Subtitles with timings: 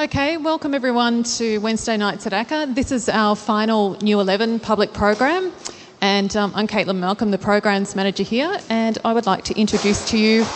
[0.00, 2.74] Okay, welcome everyone to Wednesday nights at ACCA.
[2.74, 5.52] This is our final New 11 public program,
[6.00, 10.08] and um, I'm Caitlin Malcolm, the programs manager here, and I would like to introduce
[10.08, 10.46] to you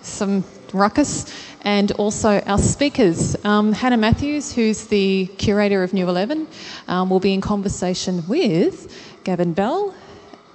[0.00, 0.42] some
[0.72, 1.30] ruckus
[1.64, 3.36] and also our speakers.
[3.44, 6.48] Um, Hannah Matthews, who's the curator of New 11,
[6.88, 9.94] um, will be in conversation with Gavin Bell,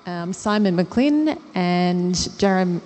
[0.07, 2.81] um, Simon McLean, and Jarom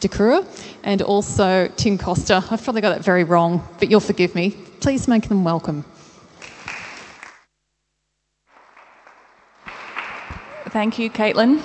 [0.00, 0.46] Dakura,
[0.84, 2.42] and also Tim Coster.
[2.50, 4.50] I've probably got that very wrong, but you'll forgive me.
[4.80, 5.84] Please make them welcome.
[10.70, 11.62] Thank you, Caitlin.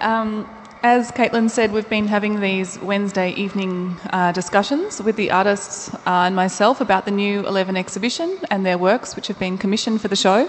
[0.00, 0.48] Um,
[0.82, 6.26] as Caitlin said, we've been having these Wednesday evening uh, discussions with the artists uh,
[6.26, 10.08] and myself about the new 11 exhibition and their works, which have been commissioned for
[10.08, 10.48] the show.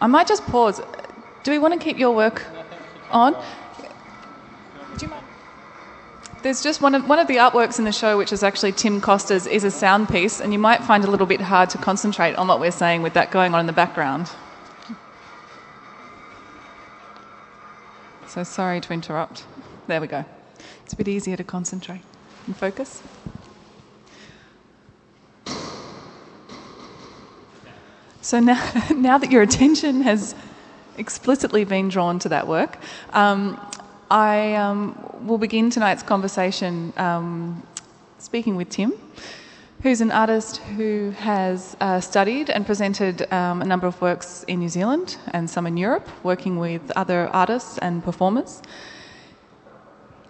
[0.00, 0.80] I might just pause.
[1.42, 2.42] Do we want to keep your work
[3.10, 3.36] on?
[6.46, 9.00] There's just one of, one of the artworks in the show, which is actually Tim
[9.00, 11.78] Coster's, is a sound piece, and you might find it a little bit hard to
[11.78, 14.30] concentrate on what we're saying with that going on in the background.
[18.28, 19.44] So sorry to interrupt.
[19.88, 20.24] There we go.
[20.84, 22.02] It's a bit easier to concentrate
[22.46, 23.02] and focus.
[28.20, 30.36] So now, now that your attention has
[30.96, 32.78] explicitly been drawn to that work,
[33.12, 33.60] um,
[34.08, 37.66] I um, will begin tonight's conversation um,
[38.18, 38.92] speaking with Tim,
[39.82, 44.60] who's an artist who has uh, studied and presented um, a number of works in
[44.60, 48.62] New Zealand and some in Europe, working with other artists and performers.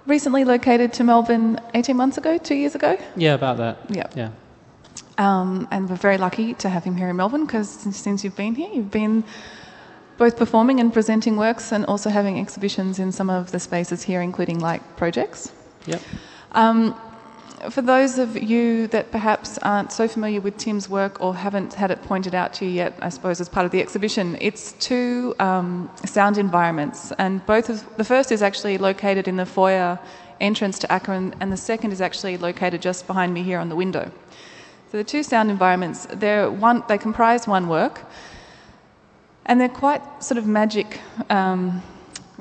[0.07, 2.97] Recently located to Melbourne 18 months ago, two years ago?
[3.17, 3.79] Yeah, about that.
[3.89, 4.09] Yeah.
[4.15, 4.31] Yeah.
[5.19, 8.37] Um, and we're very lucky to have him here in Melbourne because since, since you've
[8.37, 9.25] been here, you've been
[10.19, 14.23] both performing and presenting works and also having exhibitions in some of the spaces here,
[14.23, 15.53] including Light Projects.
[15.87, 16.01] Yep.
[16.53, 16.95] Um,
[17.71, 21.91] for those of you that perhaps aren't so familiar with Tim's work or haven't had
[21.91, 25.35] it pointed out to you yet, I suppose as part of the exhibition, it's two
[25.39, 29.99] um, sound environments, and both of the first is actually located in the foyer
[30.41, 33.77] entrance to ACCA, and the second is actually located just behind me here on the
[33.77, 34.11] window.
[34.93, 38.03] So the two sound environments, they're one, they comprise one work,
[39.47, 41.83] and they're quite sort of magic um,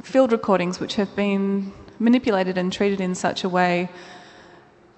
[0.04, 3.90] field recordings which have been manipulated and treated in such a way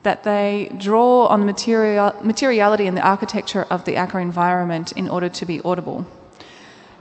[0.03, 5.09] that they draw on the material, materiality and the architecture of the ACCA environment in
[5.09, 6.07] order to be audible.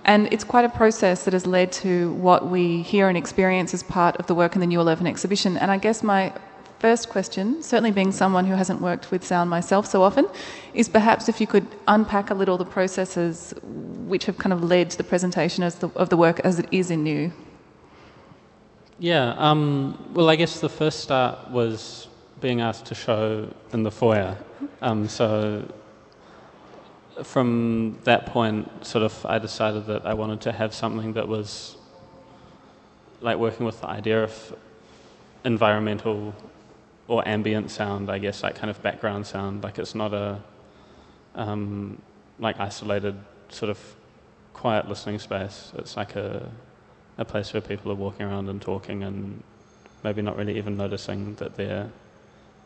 [0.04, 3.82] And it's quite a process that has led to what we hear and experience as
[3.82, 5.56] part of the work in the New 11 exhibition.
[5.56, 6.32] And I guess my
[6.78, 10.26] first question, certainly being someone who hasn't worked with sound myself so often,
[10.74, 13.54] is perhaps if you could unpack a little the processes
[14.06, 16.90] which have kind of led to the presentation the, of the work as it is
[16.90, 17.32] in New.
[18.98, 22.08] Yeah, um, well, I guess the first start was
[22.40, 24.36] being asked to show in the foyer.
[24.80, 25.68] Um, so
[27.22, 31.76] from that point, sort of, I decided that I wanted to have something that was
[33.20, 34.54] like working with the idea of
[35.44, 36.34] environmental
[37.08, 39.62] or ambient sound, I guess, like kind of background sound.
[39.62, 40.40] Like it's not a
[41.34, 42.00] um,
[42.38, 43.16] like isolated
[43.48, 43.78] sort of
[44.52, 45.72] quiet listening space.
[45.76, 46.48] It's like a
[47.18, 49.42] a place where people are walking around and talking and
[50.04, 51.90] maybe not really even noticing that they're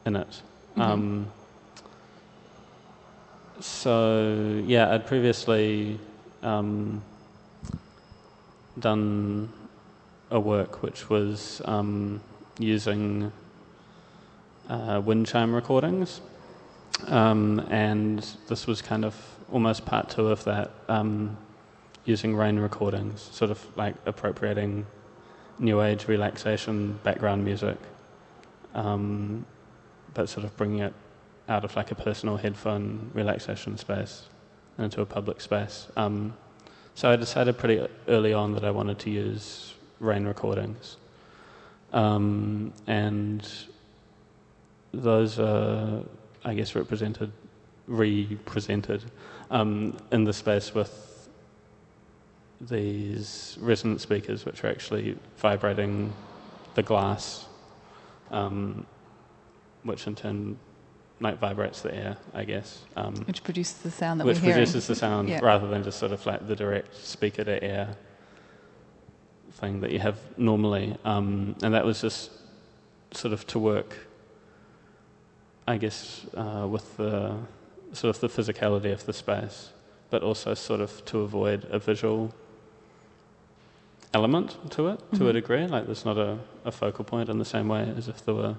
[0.04, 0.42] in it.
[0.72, 0.80] Mm-hmm.
[0.80, 1.32] Um,
[3.60, 6.00] so yeah, I'd previously
[6.42, 7.02] um,
[8.78, 9.52] done
[10.30, 12.20] a work which was um,
[12.58, 13.30] using
[14.70, 16.20] uh, wind chime recordings,
[17.08, 19.14] um, and this was kind of
[19.52, 21.36] almost part two of that, um,
[22.04, 24.86] using rain recordings, sort of like appropriating
[25.58, 27.76] new age relaxation background music,
[28.74, 29.44] um,
[30.14, 30.94] but sort of bringing it
[31.48, 34.28] out of like a personal headphone relaxation space
[34.78, 35.88] into a public space.
[35.96, 36.34] Um,
[36.94, 40.96] so I decided pretty early on that I wanted to use rain recordings.
[41.92, 43.46] Um, and
[44.92, 46.02] those are,
[46.44, 47.32] I guess, represented,
[47.86, 49.04] represented
[49.50, 51.28] um, in the space with
[52.60, 56.12] these resonant speakers, which are actually vibrating
[56.74, 57.46] the glass,
[58.30, 58.86] um,
[59.82, 60.58] which in turn
[61.22, 62.82] like vibrates the air, I guess.
[62.96, 64.54] Um, which produces the sound that which we're hearing.
[64.56, 65.40] produces the sound Yeah.
[65.42, 67.94] rather than just sort of like the direct speaker to air
[69.52, 70.96] thing that you have normally.
[71.04, 72.30] Um, and that was just
[73.12, 73.96] sort of to work,
[75.70, 77.36] I guess, uh, with the
[77.92, 79.70] sort of the physicality of the space,
[80.10, 82.34] but also sort of to avoid a visual
[84.12, 85.34] element to it to a Mhm.
[85.34, 85.66] degree.
[85.68, 88.56] Like there's not a, a focal point in the same way as if there were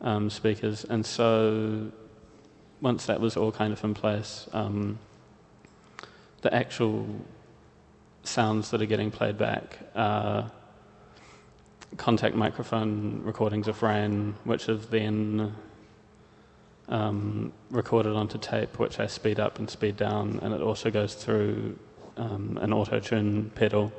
[0.00, 0.84] um, speakers.
[0.84, 1.90] And so
[2.80, 4.98] once that was all kind of in place, um,
[6.42, 7.04] the actual
[8.22, 10.52] sounds that are getting played back are
[11.96, 15.52] contact microphone recordings of rain, which have then
[16.90, 21.14] um, recorded onto tape, which I speed up and speed down, and it also goes
[21.14, 21.78] through
[22.16, 23.92] um, an auto tune pedal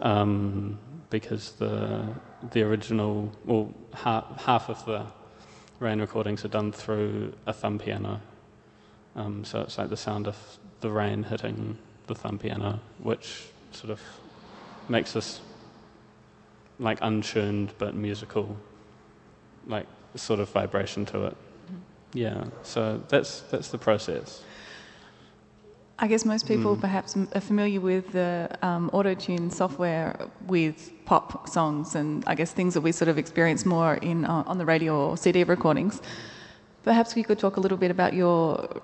[0.00, 0.78] um,
[1.10, 2.06] because the
[2.52, 5.04] the original, well, half, half of the
[5.78, 8.20] rain recordings are done through a thumb piano.
[9.14, 10.36] Um, so it's like the sound of
[10.80, 11.76] the rain hitting
[12.06, 14.00] the thumb piano, which sort of
[14.88, 15.40] makes this
[16.78, 18.56] like untuned but musical,
[19.66, 21.36] like sort of vibration to it.
[22.12, 24.42] Yeah, so that's that's the process.
[26.02, 26.80] I guess most people Mm.
[26.80, 30.16] perhaps are familiar with the um, auto-tune software
[30.46, 34.44] with pop songs and I guess things that we sort of experience more in uh,
[34.46, 36.00] on the radio or CD recordings.
[36.84, 38.80] Perhaps we could talk a little bit about your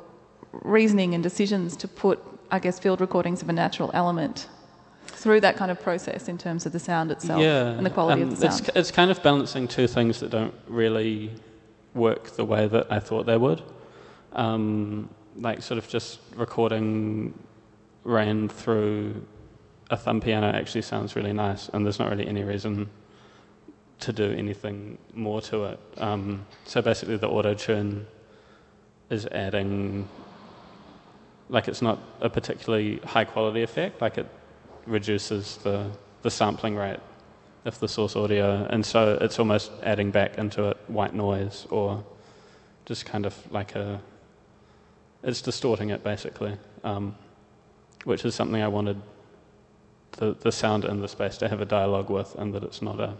[0.53, 2.19] reasoning and decisions to put,
[2.51, 4.49] I guess, field recordings of a natural element
[5.07, 8.23] through that kind of process in terms of the sound itself yeah, and the quality
[8.23, 11.31] um, of the it's, it's kind of balancing two things that don't really
[11.97, 13.63] work the way that I thought they would.
[14.33, 15.09] Um,
[15.39, 17.35] like sort of just recording
[18.05, 19.27] rain through
[19.91, 22.89] a thumb piano actually sounds really nice, and there's not really any reason
[24.01, 25.81] to do anything more to it.
[25.99, 28.07] Um, so basically, the auto tune
[29.11, 30.09] is adding,
[31.49, 34.27] like, it's not a particularly high quality effect, like, it
[34.87, 35.91] reduces the,
[36.23, 37.01] the sampling rate
[37.67, 42.05] of the source audio, and so it's almost adding back into it white noise or
[42.87, 44.01] just kind of like a.
[45.23, 47.17] It's distorting it basically, um,
[48.05, 49.01] which is something I wanted
[50.13, 53.01] the, the sound in the space to have a dialogue with, and that it's not
[53.01, 53.15] a.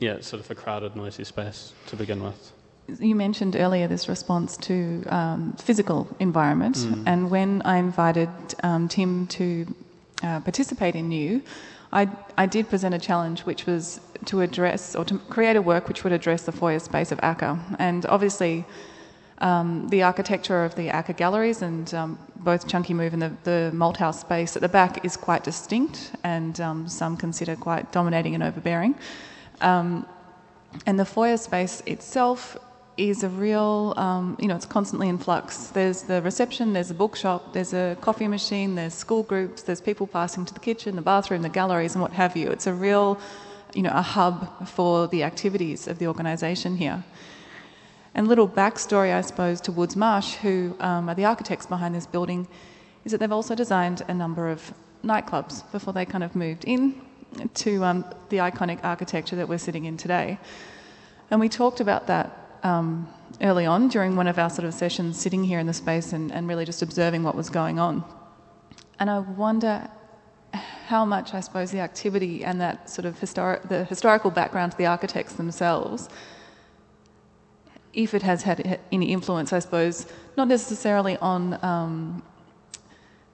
[0.00, 2.52] Yeah, it's sort of a crowded, noisy space to begin with.
[3.00, 7.02] You mentioned earlier this response to um, physical environment, Mm.
[7.06, 8.30] and when I invited
[8.62, 9.66] um, Tim to
[10.22, 11.42] uh, participate in New,
[11.92, 15.88] I, I did present a challenge which was to address or to create a work
[15.88, 17.76] which would address the foyer space of ACCA.
[17.78, 18.64] And obviously,
[19.38, 23.70] um, the architecture of the ACCA galleries and um, both Chunky Move and the, the
[23.74, 28.42] Malthouse space at the back is quite distinct, and um, some consider quite dominating and
[28.42, 28.94] overbearing.
[29.60, 30.06] Um,
[30.86, 32.56] and the foyer space itself
[32.98, 35.68] is a real, um, you know, it's constantly in flux.
[35.68, 40.06] There's the reception, there's a bookshop, there's a coffee machine, there's school groups, there's people
[40.06, 42.50] passing to the kitchen, the bathroom, the galleries, and what have you.
[42.50, 43.18] It's a real,
[43.72, 47.04] you know, a hub for the activities of the organisation here.
[48.14, 52.06] And little backstory, I suppose, to Woods Marsh, who um, are the architects behind this
[52.06, 52.48] building,
[53.04, 54.74] is that they've also designed a number of
[55.04, 57.00] nightclubs before they kind of moved in
[57.54, 60.36] to um, the iconic architecture that we're sitting in today.
[61.30, 63.08] And we talked about that um,
[63.40, 66.32] early on during one of our sort of sessions, sitting here in the space and,
[66.32, 68.04] and really just observing what was going on.
[68.98, 69.88] And I wonder
[70.86, 74.78] how much, I suppose, the activity and that sort of historic, the historical background to
[74.78, 76.08] the architects themselves,
[77.92, 80.06] if it has had any influence, I suppose,
[80.36, 82.22] not necessarily on um,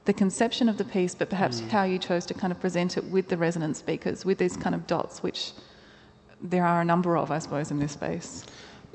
[0.04, 3.04] the conception of the piece, but perhaps how you chose to kind of present it
[3.04, 5.52] with the resonant speakers, with these kind of dots, which
[6.42, 8.44] there are a number of, I suppose, in this space.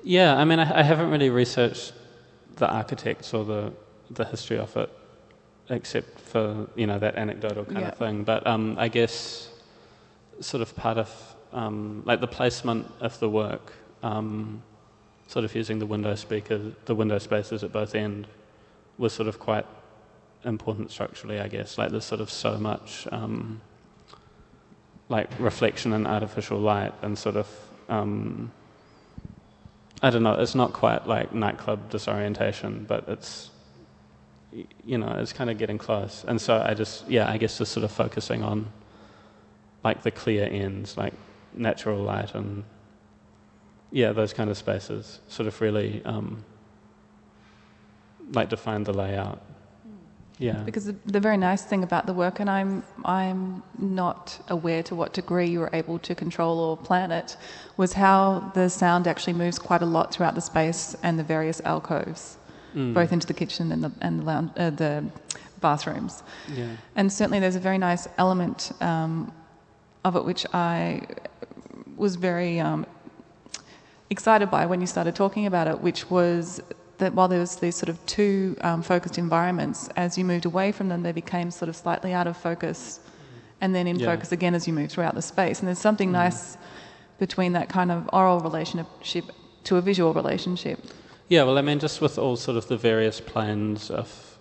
[0.03, 1.93] Yeah, I mean, I, I haven't really researched
[2.55, 3.73] the architects or the
[4.11, 4.89] the history of it,
[5.69, 7.87] except for you know that anecdotal kind Yeah.
[7.89, 8.23] of thing.
[8.23, 9.49] But um, I guess
[10.39, 14.61] sort of part of um, like the placement of the work, um,
[15.27, 18.27] sort of using the window speaker, the window spaces at both end,
[18.97, 19.65] was sort of quite
[20.45, 21.39] important structurally.
[21.39, 23.07] I guess like there's sort of so much.
[23.11, 23.61] Um,
[25.11, 27.47] like reflection and artificial light and sort of
[27.89, 28.51] um,
[30.01, 30.33] I don't know.
[30.33, 33.49] It's not quite like nightclub disorientation, but it's
[34.83, 36.23] you know it's kind of getting close.
[36.27, 38.71] And so I just yeah, I guess just sort of focusing on
[39.83, 41.13] like the clear ends, like
[41.53, 42.63] natural light and
[43.91, 45.19] yeah, those kind of spaces.
[45.27, 46.45] Sort of really um,
[48.31, 49.41] like define the layout.
[50.39, 50.63] Yeah.
[50.63, 54.95] Because the, the very nice thing about the work, and I'm I'm not aware to
[54.95, 57.35] what degree you were able to control or plan it,
[57.75, 61.59] was how the sound actually moves quite a lot throughout the space and the various
[61.65, 62.37] alcoves,
[62.75, 62.93] Mm.
[62.93, 65.03] both into the kitchen and the and the, lounge, uh, the
[65.59, 66.23] bathrooms.
[66.55, 66.67] Yeah.
[66.95, 69.33] And certainly, there's a very nice element um,
[70.05, 71.01] of it which I
[71.97, 72.85] was very um,
[74.09, 76.61] excited by when you started talking about it, which was
[76.99, 80.71] that while there was these sort of two um, focused environments, as you moved away
[80.71, 82.99] from them, they became sort of slightly out of focus,
[83.61, 84.05] and then in Yeah.
[84.05, 85.59] focus again as you move throughout the space.
[85.59, 86.13] And there's something Mm.
[86.23, 86.57] nice
[87.17, 89.25] between that kind of oral relationship
[89.65, 90.79] to a visual relationship.
[91.27, 94.37] Yeah, well, I mean, just with all sort of the various planes of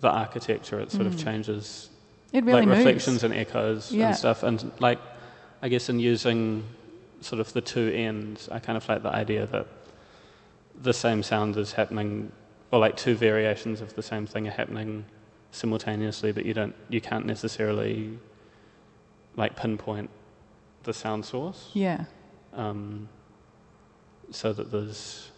[0.00, 1.24] the architecture, it sort of Mm.
[1.24, 1.90] changes
[2.32, 2.78] It really like moves.
[2.78, 4.06] reflections and echoes Yeah.
[4.08, 4.42] and stuff.
[4.42, 4.98] And like,
[5.62, 6.64] I guess in using
[7.20, 9.66] sort of the two ends, I kind of like the idea that
[10.80, 12.32] the same sound is happening,
[12.70, 15.04] or like two variations of the same thing are happening
[15.50, 18.18] simultaneously, but you don't, you can't necessarily
[19.36, 20.10] like pinpoint
[20.84, 21.70] the sound source.
[21.74, 22.04] Yeah.
[22.54, 23.08] Um,
[24.30, 25.30] so that there's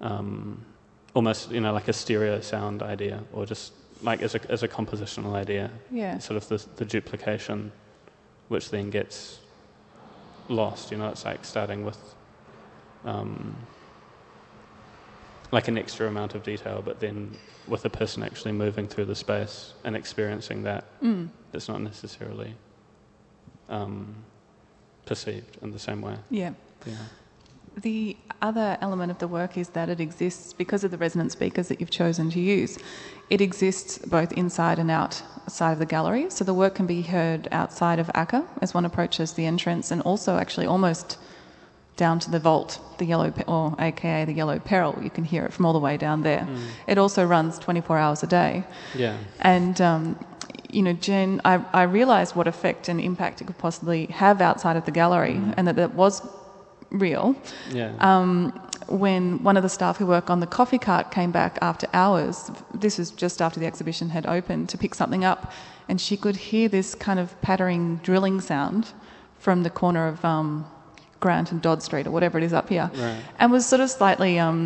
[0.00, 0.64] um,
[1.14, 4.68] almost, you know, like a stereo sound idea, or just like as a, as a
[4.68, 6.18] compositional idea Yeah.
[6.18, 7.72] sort of the, the duplication,
[8.48, 9.40] which then gets
[10.48, 10.90] lost.
[10.90, 11.98] You know, it's like starting with
[13.04, 13.56] um,
[15.54, 17.30] like an extra amount of detail, but then
[17.68, 21.28] with a person actually moving through the space and experiencing that, Mm.
[21.52, 22.54] it's not necessarily
[23.68, 24.14] um,
[25.06, 26.16] perceived in the same way.
[26.28, 26.52] Yeah.
[26.84, 26.96] Yeah.
[27.76, 31.68] The other element of the work is that it exists because of the resonant speakers
[31.68, 32.78] that you've chosen to use.
[33.30, 37.48] It exists both inside and outside of the gallery, so the work can be heard
[37.52, 41.16] outside of ACCA as one approaches the entrance, and also actually almost
[41.96, 44.98] down to the vault, the yellow, or AKA the yellow peril.
[45.02, 46.46] You can hear it from all the way down there.
[46.86, 48.64] It also runs 24 hours a day.
[48.94, 49.16] Yeah.
[49.40, 50.18] And, um,
[50.70, 54.76] you know, Jen, I, I realised what effect and impact it could possibly have outside
[54.76, 56.20] of the gallery and that that was
[56.90, 57.36] real
[57.70, 57.92] Yeah.
[58.00, 58.52] um,
[58.88, 62.50] when one of the staff who work on the coffee cart came back after hours.
[62.74, 65.52] This was just after the exhibition had opened to pick something up,
[65.88, 68.92] and she could hear this kind of pattering drilling sound
[69.38, 70.66] from the corner of um,
[71.24, 73.16] Grant and Dodd Street or whatever it is up here, Right.
[73.40, 74.60] and was sort of slightly um,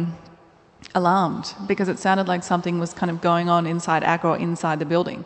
[1.00, 4.78] alarmed because it sounded like something was kind of going on inside ACCA or inside
[4.80, 5.20] the building.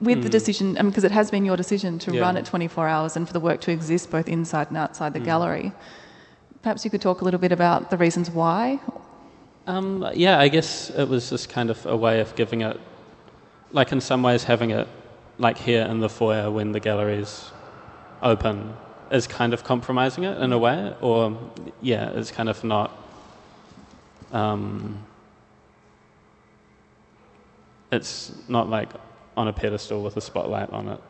[0.00, 0.38] With the Mm.
[0.38, 2.20] decision, I mean, because it has been your decision to Yeah.
[2.24, 5.20] run it 24 hours and for the work to exist both inside and outside the
[5.20, 5.24] Mm.
[5.30, 5.72] gallery.
[6.62, 8.78] Perhaps you could talk a little bit about the reasons why.
[9.66, 12.78] Um, yeah, I guess it was just kind of a way of giving it,
[13.72, 14.86] like in some ways, having it
[15.46, 17.50] like here in the foyer when the gallery's
[18.22, 18.56] open
[19.10, 21.38] is kind of compromising it in a way, or
[21.80, 22.96] yeah, it's kind of not.
[24.32, 25.04] Um,
[27.92, 28.90] it's not like
[29.36, 31.00] on a pedestal with a spotlight on it.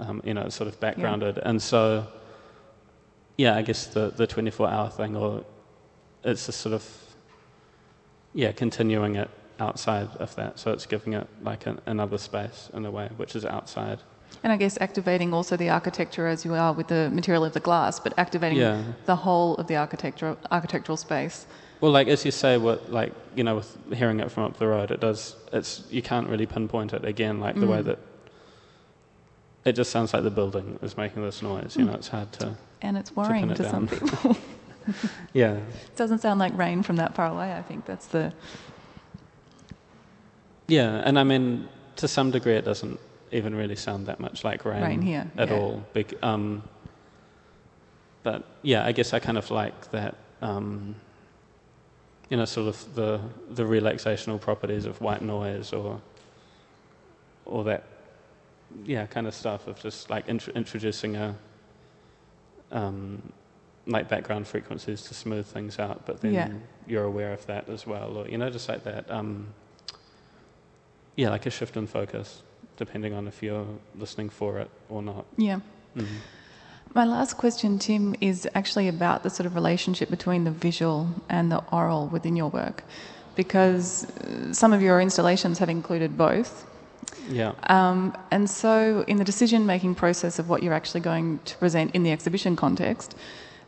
[0.00, 2.06] Um, you know, it's sort of backgrounded, and so
[3.36, 5.44] yeah, I guess the the twenty four hour thing, or
[6.24, 6.84] it's just sort of
[8.34, 10.58] yeah, continuing it outside of that.
[10.58, 14.00] So it's giving it like an, another space in a way, which is outside.
[14.42, 17.60] And I guess activating also the architecture as you are with the material of the
[17.60, 18.82] glass, but activating Yeah.
[19.06, 21.46] the whole of the architectural architectural space.
[21.80, 24.66] Well, like as you say, what like you know, with hearing it from up the
[24.66, 25.36] road, it does.
[25.52, 27.84] It's you can't really pinpoint it again, like the way Mm.
[27.86, 27.98] that
[29.64, 31.76] it just sounds like the building is making this noise.
[31.76, 31.88] You Mm.
[31.88, 32.54] know, it's hard to.
[32.80, 34.36] And it's worrying it to some people.
[35.34, 35.54] Yeah.
[35.56, 37.84] it doesn't sound like rain from that far away, I think.
[37.84, 38.32] That's the
[40.68, 42.98] Yeah, and I mean, to some degree, it doesn't
[43.32, 45.54] even really sound that much like rain, Rain here, at yeah.
[45.56, 45.84] all.
[45.92, 46.62] Bec- um,
[48.22, 50.16] but yeah, I guess I kind of like that.
[50.42, 50.94] Um,
[52.30, 53.20] you know, sort of the
[53.50, 56.00] the relaxational properties of white noise, or
[57.46, 57.84] or that,
[58.84, 61.34] yeah, kind of stuff of just like int- introducing a
[62.70, 63.32] um,
[63.86, 66.50] like background frequencies to smooth things out, but then Yeah.
[66.86, 69.10] you're aware of that as well, or you know, just like that.
[69.10, 69.48] Um,
[71.16, 72.42] yeah, like a shift in focus,
[72.78, 73.66] depending on if you're
[73.98, 75.26] listening for it or not.
[75.36, 75.60] yeah.
[75.96, 76.06] Mhm.
[76.94, 81.52] My last question, Tim, is actually about the sort of relationship between the visual and
[81.52, 82.82] the oral within your work,
[83.36, 86.66] because uh, some of your installations have included both.
[87.28, 87.52] Yeah.
[87.64, 91.94] Um, and so, in the decision making process of what you're actually going to present
[91.94, 93.14] in the exhibition context,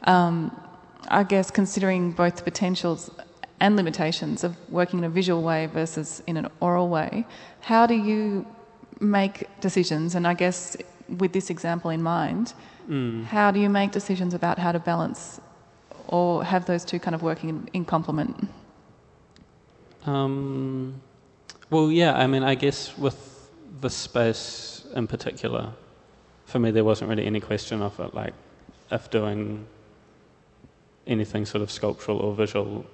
[0.04, 0.50] um,
[1.08, 3.10] I guess considering both the potentials
[3.60, 7.26] and limitations of working in a visual way versus in an oral way,
[7.60, 8.46] how do you
[9.00, 10.14] make decisions?
[10.14, 10.76] And I guess
[11.18, 12.52] with this example in mind,
[12.88, 13.24] Mm.
[13.24, 15.40] how do you make decisions about how to balance
[16.08, 18.48] or have those two kind of working in, in complement?
[20.06, 21.00] Um,
[21.70, 25.72] well, yeah, I mean, I guess with the space in particular,
[26.46, 28.32] for me, there wasn't really any question of it, like
[28.90, 29.66] if doing
[31.06, 32.84] anything sort of sculptural or visual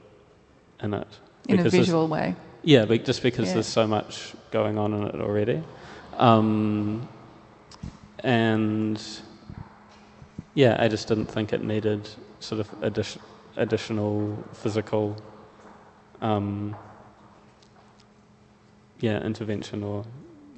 [0.82, 1.06] in it.
[1.48, 2.34] In a visual way.
[2.62, 3.54] Yeah, but just because Yeah.
[3.54, 5.62] there's so much going on in it already.
[6.16, 7.08] Um,
[8.20, 9.00] and
[10.54, 12.08] yeah, I just didn't think it needed
[12.40, 13.20] sort of addition,
[13.56, 15.16] additional physical
[16.23, 16.75] um,
[19.00, 20.04] yeah, intervention or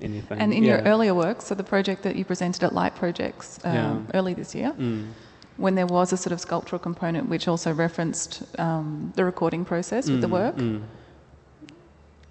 [0.00, 0.38] anything.
[0.38, 0.76] And in yeah.
[0.76, 3.98] your earlier work, so the project that you presented at Light Projects um, Yeah.
[4.14, 5.08] early this year, Mm.
[5.56, 10.08] when there was a sort of sculptural component which also referenced um, the recording process
[10.08, 10.56] with the Mm, work?
[10.56, 10.82] mm.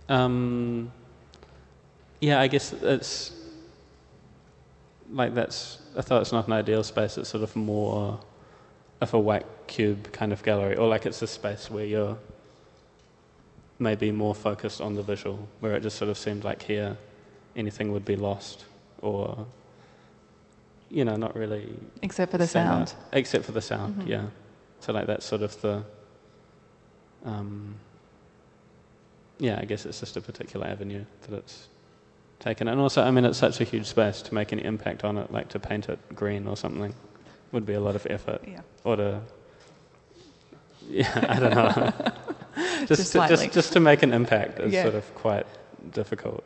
[0.09, 0.91] Um,
[2.21, 3.31] yeah, I guess it's
[5.11, 5.79] like that's.
[5.97, 7.17] I thought it's not an ideal space.
[7.17, 8.19] It's sort of more
[9.01, 12.17] of a white cube kind of gallery, or like it's a space where you're
[13.79, 16.97] maybe more focused on the visual, where it just sort of seemed like here
[17.55, 18.65] anything would be lost,
[19.01, 19.45] or
[20.89, 21.67] you know, not really
[22.01, 22.83] Except for the sound.
[22.89, 22.95] out.
[23.11, 24.01] except for the sound.
[24.03, 24.07] Mhm.
[24.07, 24.25] Yeah,
[24.79, 25.83] so like that's sort of the.
[27.25, 27.75] Um,
[29.39, 31.67] yeah, I guess it's just a particular avenue that it's
[32.39, 35.17] taken, and also, I mean, it's such a huge space to make any impact on
[35.17, 36.93] it, like to paint it green or something,
[37.51, 38.61] would be a lot of effort, Yeah.
[38.83, 39.21] or to.
[40.89, 41.93] Yeah, I don't know.
[42.87, 44.83] Just just, to, just just to make an impact is Yeah.
[44.83, 45.45] sort of quite
[45.91, 46.43] difficult.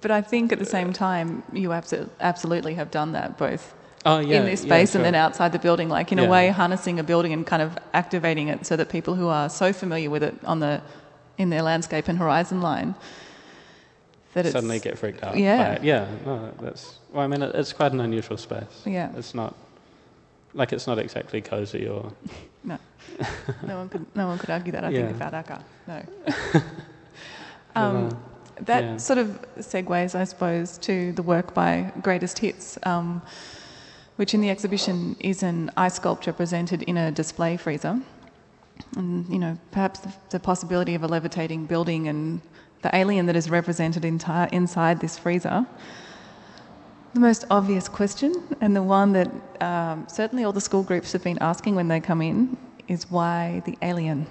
[0.00, 4.18] But I think at the same time, you abso- absolutely have done that both Oh
[4.18, 6.98] yeah, in this yeah, space and then outside the building, like in a way harnessing
[6.98, 10.22] a building and kind of activating it so that people who are so familiar with
[10.24, 10.80] it on the
[11.38, 12.94] in their landscape and horizon line
[14.34, 15.36] that suddenly get freaked out.
[15.36, 15.78] Yeah.
[15.82, 16.08] yeah.
[16.24, 16.98] No, that's.
[17.12, 18.82] Well, I mean, it, it's quite an unusual space.
[18.86, 19.10] Yeah.
[19.16, 19.54] It's not
[20.54, 22.12] like it's not exactly cozy or.
[22.64, 22.78] no,
[23.66, 24.84] no one could no one could argue that.
[24.84, 25.06] I Yeah.
[25.06, 25.62] think about ACCA.
[25.86, 26.62] No.
[27.74, 28.18] Um, know.
[28.60, 28.96] That Yeah.
[28.98, 33.22] sort of segues, I suppose, to the work by Greatest Hits, um,
[34.16, 37.98] which in the exhibition is an ice sculpture presented in a display freezer.
[38.96, 42.40] And, you know, perhaps the, the possibility of a levitating building and
[42.82, 45.66] the alien that is represented enti- inside this freezer.
[47.14, 51.22] The most obvious question, and the one that um, certainly all the school groups have
[51.22, 52.56] been asking when they come in,
[52.88, 54.26] is why the alien?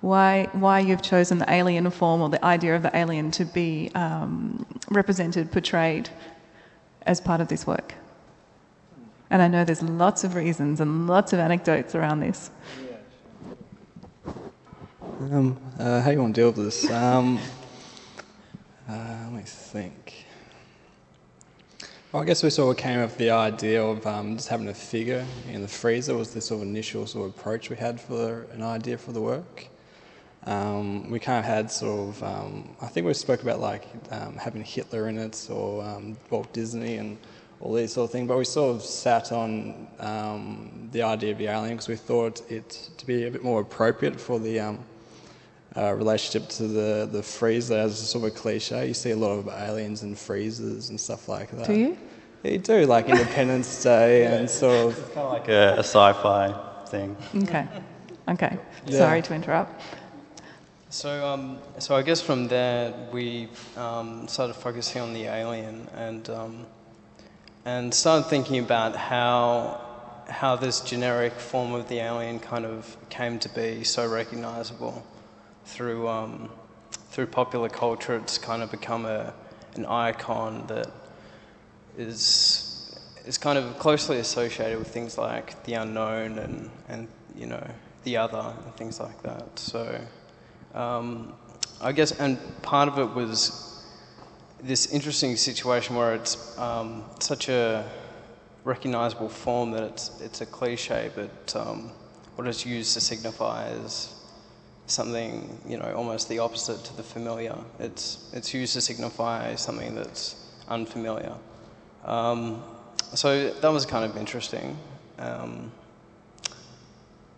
[0.00, 3.90] why why you've chosen the alien form or the idea of the alien to be
[3.94, 6.08] um, represented, portrayed
[7.02, 7.94] as part of this work.
[9.30, 12.50] And I know there's lots of reasons and lots of anecdotes around this.
[15.18, 16.90] Um, uh, how do you want to deal with this?
[16.90, 17.38] Um,
[18.86, 20.26] uh, let me think.
[22.12, 24.68] Well, I guess we sort of came up with the idea of um, just having
[24.68, 27.98] a figure in the freezer was the sort of initial sort of approach we had
[27.98, 29.68] for an idea for the work.
[30.44, 34.36] Um, we kind of had sort of, um, I think we spoke about like um,
[34.36, 37.16] having Hitler in it or um, Walt Disney and
[37.60, 41.38] all these sort of things, but we sort of sat on um, the idea of
[41.38, 44.60] the alien because we thought it to be a bit more appropriate for the
[45.76, 48.88] uh, relationship to the, the freezer as a sort of a cliche.
[48.88, 51.66] You see a lot of aliens and freezers and stuff like that.
[51.66, 51.98] Do you?
[52.42, 55.14] Yeah, you do, like Independence Day and sort of.
[55.14, 56.54] Kind of like a, a sci-fi
[56.86, 57.16] thing.
[57.42, 57.66] Okay.
[58.28, 58.58] Okay.
[58.86, 58.98] Yeah.
[58.98, 59.82] Sorry to interrupt.
[60.88, 66.30] So, um, so I guess from there we um, started focusing on the alien and
[66.30, 66.66] um,
[67.64, 69.80] and started thinking about how
[70.28, 75.04] how this generic form of the alien kind of came to be so recognizable
[75.66, 76.48] through um,
[77.10, 78.16] through popular culture.
[78.16, 79.32] It's kind of become a
[79.74, 80.90] an icon that
[81.98, 87.66] is is kind of closely associated with things like the unknown and and you know
[88.04, 89.58] the other and things like that.
[89.58, 90.00] So.
[90.74, 91.32] Um,
[91.80, 93.84] I guess, and part of it was
[94.62, 97.84] this interesting situation where it's um, such a
[98.64, 101.90] recognizable form that it's it's a cliche, but um,
[102.34, 104.14] what it's used to signify is
[104.86, 107.56] something you know almost the opposite to the familiar.
[107.78, 110.36] It's it's used to signify something that's
[110.68, 111.34] unfamiliar.
[112.04, 112.62] Um,
[113.14, 114.76] so that was kind of interesting.
[115.18, 115.72] Um,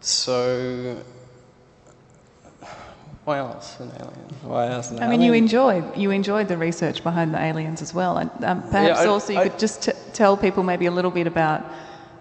[0.01, 1.03] so
[3.25, 4.29] why else an alien?
[4.43, 4.91] Why else?
[4.91, 8.31] An I mean, you enjoyed you enjoyed the research behind the aliens as well, and
[8.45, 11.27] um, perhaps I- also you I- could just t- tell people maybe a little bit
[11.27, 11.65] about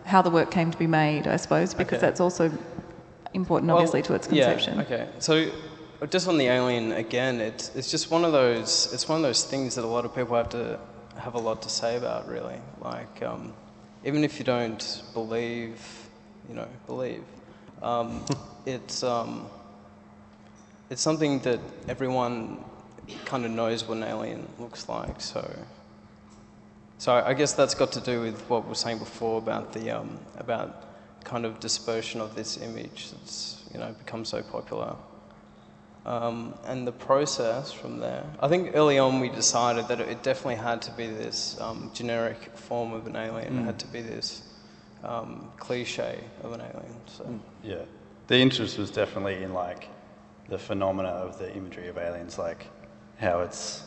[0.05, 2.07] how the work came to be made, I suppose, because Okay.
[2.07, 2.49] that's also
[3.33, 4.75] important, Well, obviously, to its conception.
[4.75, 5.09] Yeah, okay.
[5.19, 5.51] So
[6.09, 9.43] just on the alien again, it's it's just one of those it's one of those
[9.43, 10.79] things that a lot of people have to
[11.17, 12.59] have a lot to say about really.
[12.81, 13.53] Like um,
[14.03, 15.79] even if you don't believe,
[16.47, 17.23] you know, believe.
[17.81, 18.25] Um,
[18.65, 19.47] it's um,
[20.89, 22.63] it's something that everyone
[23.25, 25.19] kind of knows what an alien looks like.
[25.21, 25.49] So
[26.99, 29.91] so I guess that's got to do with what we were saying before about the
[29.91, 30.86] um, about
[31.27, 34.95] kind of dispersion of this image that's you know become so popular.
[36.05, 40.55] Um, and the process from there, I think early on we decided that it definitely
[40.55, 43.59] had to be this um, generic form of an alien.
[43.59, 44.41] It had to be this
[45.03, 46.95] um, cliche of an alien.
[47.07, 47.39] So.
[47.61, 47.83] Yeah.
[48.27, 49.89] The interest was definitely in like
[50.47, 52.67] the phenomena of the imagery of aliens, like
[53.17, 53.83] how it's,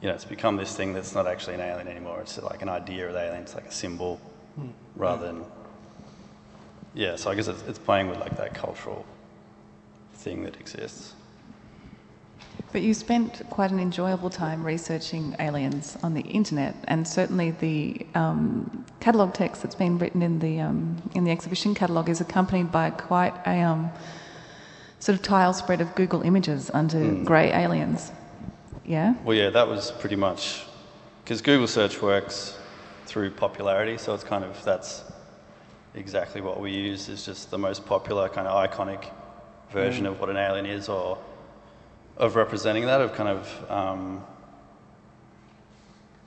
[0.00, 2.22] you know, it's become this thing that's not actually an alien anymore.
[2.22, 3.42] It's like an idea of the alien.
[3.42, 4.18] It's like a symbol
[4.96, 5.44] rather than
[6.94, 9.04] yeah, so I guess it's, it's playing with like that cultural
[10.14, 11.14] thing that exists.
[12.72, 18.06] But you spent quite an enjoyable time researching aliens on the internet, and certainly the
[18.14, 22.72] um, catalogue text that's been written in the um, in the exhibition catalogue is accompanied
[22.72, 23.90] by quite a um,
[25.00, 28.10] sort of tile spread of Google images under grey aliens.
[28.86, 29.14] Yeah.
[29.22, 30.64] Well, yeah, that was pretty much
[31.24, 32.58] because Google search works
[33.04, 35.04] through popularity, so it's kind of that's
[35.94, 39.10] exactly what we use is just the most popular kind of iconic
[39.70, 41.18] version of what an alien is, or
[42.16, 44.24] of representing that, of kind of um,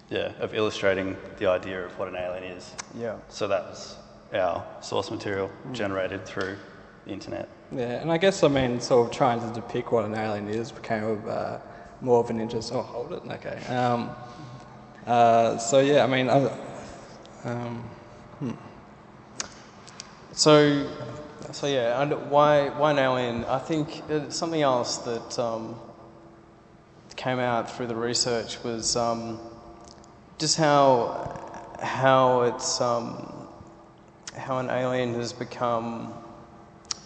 [0.10, 2.74] yeah, of illustrating the idea of what an alien is.
[2.98, 3.18] Yeah.
[3.30, 3.98] So that was
[4.34, 6.58] our source material generated through
[7.06, 7.50] the internet.
[7.72, 10.72] Yeah, and I guess I mean, sort of trying to depict what an alien is
[10.72, 11.58] became uh,
[12.02, 12.72] more of an interest.
[12.74, 13.58] Oh, hold it, okay.
[13.74, 14.10] Um,
[15.06, 16.52] uh, so yeah, I mean, I,
[17.44, 17.90] um,
[20.36, 20.86] So,
[21.54, 23.46] so yeah, why why an alien?
[23.46, 25.80] I think something else that um,
[27.16, 29.40] came out through the research was um,
[30.38, 33.48] just how how it's um,
[34.36, 36.14] how an alien has become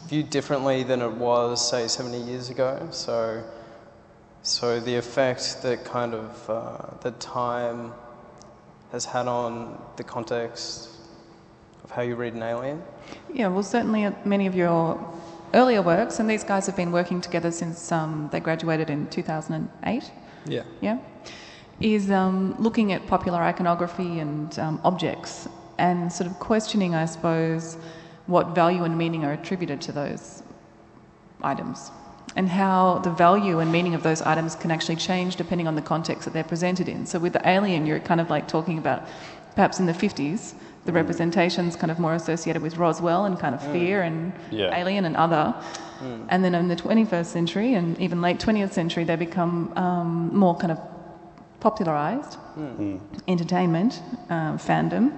[0.07, 2.87] viewed differently than it was, say, 70 years ago.
[2.89, 3.43] So,
[4.41, 7.93] so the effect that kind of uh, that time
[8.91, 10.98] has had on the context
[11.89, 12.82] of how you read an alien.
[13.34, 14.99] Yeah, well, certainly uh, many of your
[15.54, 20.12] earlier works, and these guys have been working together since um, they graduated in 2008.
[20.45, 20.63] yeah.
[20.82, 20.99] yeah,
[21.82, 25.47] is um, looking at popular iconography and um, objects
[25.78, 27.78] and sort of questioning, I suppose,
[28.28, 30.43] what value and meaning are attributed to those
[31.41, 31.89] items
[32.36, 35.82] and how the value and meaning of those items can actually change depending on the
[35.82, 37.06] context that they're presented in.
[37.06, 39.08] So with the alien, you're kind of like talking about
[39.56, 40.54] perhaps in the 50s,
[40.85, 44.75] the representations kind of more associated with Roswell and kind of fear and Yeah.
[44.75, 45.53] alien and other.
[46.29, 50.55] And then in the 21st century and even late 20th century, they become um, more
[50.55, 50.79] kind of
[51.59, 52.37] popularized,
[53.27, 55.11] entertainment, um, fandom,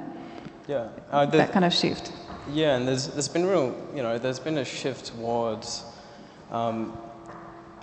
[0.68, 2.12] Yeah, uh, that kind of shift.
[2.52, 5.84] Yeah, and there's there's been real, you know, there's been a shift towards
[6.52, 6.98] um,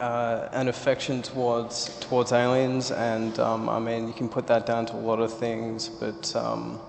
[0.01, 4.87] uh, an affection towards towards aliens, and um, I mean, you can put that down
[4.87, 6.81] to a lot of things, but um,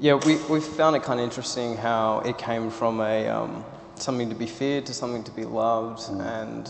[0.00, 4.28] yeah, we we found it kind of interesting how it came from a um, something
[4.28, 6.68] to be feared to something to be loved, and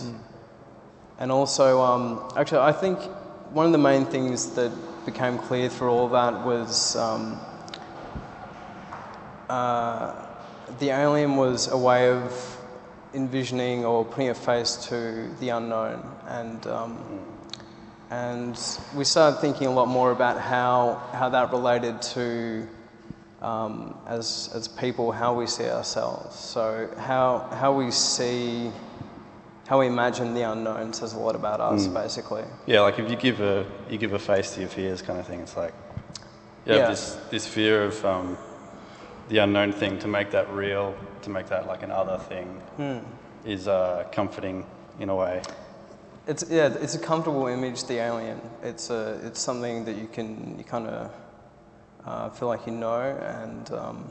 [1.19, 2.99] and also um, actually, I think
[3.53, 4.73] one of the main things that
[5.07, 6.97] became clear through all that was.
[6.97, 7.41] Um,
[9.49, 10.27] uh,
[10.79, 12.57] the alien was a way of
[13.13, 16.99] envisioning or putting a face to the unknown, and um,
[18.11, 18.59] and
[18.95, 22.67] we started thinking a lot more about how how that related to
[23.45, 26.35] um, as as people how we see ourselves.
[26.37, 28.71] So how how we see
[29.67, 32.45] how we imagine the unknown says a lot about us, basically.
[32.67, 35.27] Yeah, like if you give a you give a face to your fears, kind of
[35.27, 35.41] thing.
[35.41, 35.75] It's like
[36.67, 36.79] you Yeah.
[36.81, 38.37] have this this fear of um,
[39.29, 42.61] the unknown thing to make that real, to make that like an other thing,
[43.45, 44.65] is uh, comforting
[44.99, 45.43] in a way.
[46.27, 47.85] It's yeah, it's a comfortable image.
[47.85, 48.41] The alien.
[48.63, 51.11] It's a it's something that you can you kind of
[52.07, 54.05] uh, feel like you know, and um,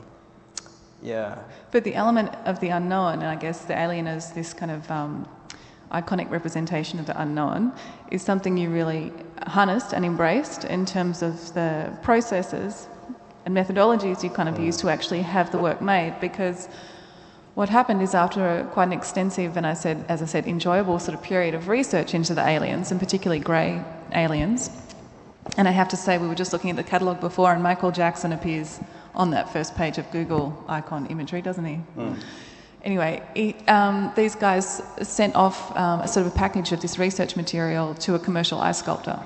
[1.02, 1.38] yeah,
[1.70, 4.90] But the element of the unknown, and I guess the alien is this kind of
[4.90, 5.28] um,
[5.92, 7.72] iconic representation of the unknown,
[8.10, 9.12] is something you really
[9.46, 12.88] harnessed and embraced in terms of the processes
[13.44, 16.18] and methodologies you kind of used to actually have the work made.
[16.20, 16.68] Because
[17.54, 20.98] what happened is after a, quite an extensive and I said, as I said, enjoyable
[20.98, 24.70] sort of period of research into the aliens, and particularly grey aliens,
[25.56, 27.90] and I have to say, we were just looking at the catalogue before, and Michael
[27.90, 28.80] Jackson appears
[29.14, 31.80] on that first page of Google icon imagery, doesn't he?
[32.82, 36.98] Anyway, he, um, these guys sent off um, a sort of a package of this
[36.98, 39.18] research material to a commercial ice sculptor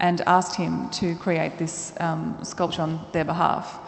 [0.00, 3.78] and asked him to create this um, sculpture on their behalf.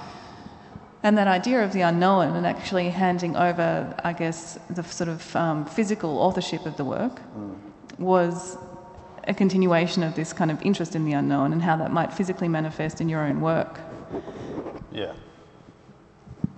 [1.02, 5.36] And that idea of the unknown and actually handing over, I guess, the sort of
[5.36, 7.20] um, physical authorship of the work
[7.98, 8.58] was
[9.26, 12.48] a continuation of this kind of interest in the unknown and how that might physically
[12.48, 13.80] manifest in your own work.
[14.92, 15.12] Yeah.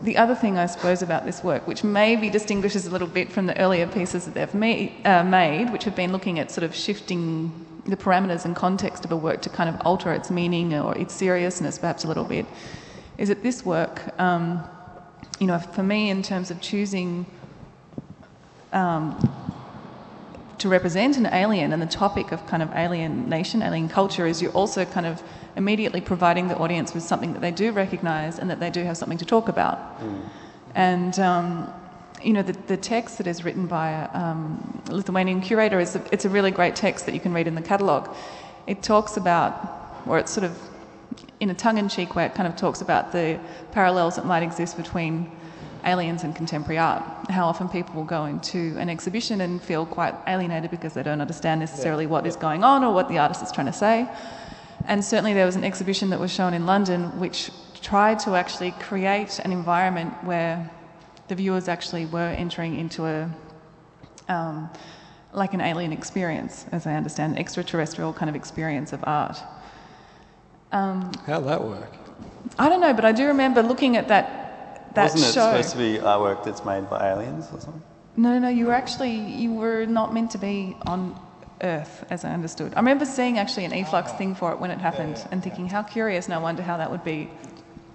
[0.02, 3.46] The other thing, I suppose, about this work, which maybe distinguishes a little bit from
[3.46, 6.74] the earlier pieces that they've ma- uh, made, which have been looking at sort of
[6.74, 10.96] shifting the parameters and context of a work to kind of alter its meaning or
[10.96, 12.46] its seriousness perhaps a little bit,
[13.16, 14.62] is that this work, um,
[15.40, 17.26] you know, for me, in terms of choosing
[18.72, 19.16] um,
[20.58, 24.42] to represent an alien and the topic of kind of alien nation, alien culture, is
[24.42, 25.22] you're also kind of
[25.56, 28.96] immediately providing the audience with something that they do recognise and that they do have
[28.96, 29.78] something to talk about.
[30.74, 31.72] And um,
[32.22, 36.02] you know, the, the text that is written by a um, Lithuanian curator is a,
[36.12, 38.14] it's a really great text that you can read in the catalogue.
[38.66, 40.58] It talks about, or it's sort of
[41.40, 43.38] in a tongue-in-cheek way, it kind of talks about the
[43.72, 45.30] parallels that might exist between
[45.88, 47.02] aliens and contemporary art.
[47.30, 51.20] How often people will go into an exhibition and feel quite alienated because they don't
[51.20, 54.08] understand necessarily what is going on or what the artist is trying to say.
[54.86, 58.72] And certainly there was an exhibition that was shown in London which tried to actually
[58.72, 60.70] create an environment where
[61.28, 63.30] the viewers actually were entering into a
[64.28, 64.68] um,
[65.32, 69.38] like an alien experience, as I understand, an extraterrestrial kind of experience of art.
[70.72, 71.92] Um, How'd that work?
[72.58, 74.47] I don't know, but I do remember looking at that
[74.94, 75.46] that Wasn't it show.
[75.50, 77.82] supposed to be artwork that's made by aliens or something?
[78.16, 78.48] No, no, no.
[78.48, 81.18] You were actually you were not meant to be on
[81.62, 82.72] Earth, as I understood.
[82.74, 85.82] I remember seeing actually an e-flux thing for it when it happened, and thinking, how
[85.82, 86.26] curious.
[86.26, 87.28] And I wonder how that would be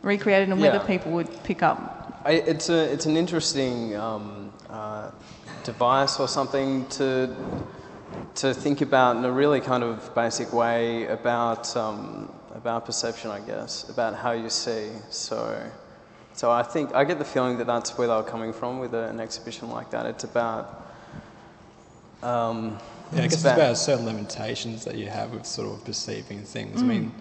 [0.02, 0.84] recreated and whether Yeah.
[0.84, 2.22] people would pick up.
[2.26, 5.12] I, it's a it's an interesting um, uh,
[5.64, 7.36] device or something to
[8.36, 13.40] to think about in a really kind of basic way about um, about perception, I
[13.40, 14.90] guess, about how you see.
[15.10, 15.38] So
[16.34, 19.08] so I think I get the feeling that that's where they're coming from with a,
[19.10, 20.06] an exhibition like that.
[20.06, 20.84] It's about
[22.22, 22.80] um,
[23.12, 26.44] Yeah, I it's guess it's about certain limitations that you have with sort of perceiving
[26.44, 26.82] things.
[26.82, 27.12] I mean,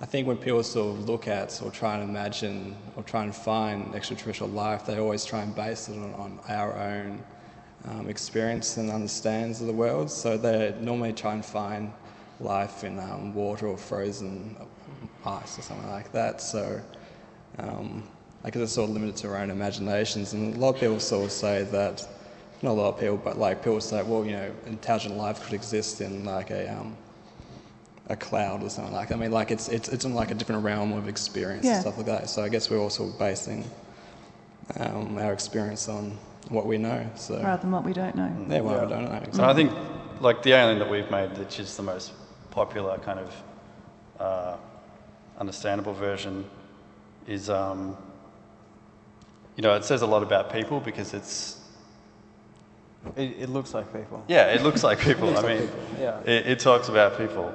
[0.00, 3.34] I think when people sort of look at or try and imagine or try and
[3.34, 7.22] find extraterrestrial life, they always try and base it on, on our own
[7.86, 10.10] um, experience and understands of the world.
[10.10, 11.92] So they normally try and find
[12.40, 14.56] life in um, water or frozen
[15.24, 16.40] ice or something like that.
[16.40, 16.82] So
[17.58, 18.02] um,
[18.44, 20.34] I guess it's sort of limited to our own imaginations.
[20.34, 22.06] And a lot of people sort of say that,
[22.62, 25.54] not a lot of people, but like people say, well, you know, intelligent life could
[25.54, 26.96] exist in like a um,
[28.08, 29.14] a cloud or something like that.
[29.14, 31.72] I mean, like it's it's it's in like a different realm of experience Yeah.
[31.74, 32.28] and stuff like that.
[32.28, 33.64] So I guess we're also basing
[34.78, 36.18] um, our experience on
[36.50, 37.08] what we know.
[37.14, 38.30] So rather than what we don't know.
[38.50, 38.82] yeah, well, Yeah.
[38.82, 39.22] I don't know.
[39.32, 39.72] So I think,
[40.20, 42.12] like the alien that we've made, which is the most
[42.50, 43.42] popular kind of
[44.20, 44.56] uh,
[45.38, 46.44] understandable version,
[47.26, 47.96] is um,
[49.56, 51.60] you know it says a lot about people because it's
[53.16, 54.24] it, it looks like people.
[54.28, 55.28] yeah it looks like people.
[55.32, 56.20] Looks I like mean, people, yeah.
[56.20, 57.52] it, it talks about people.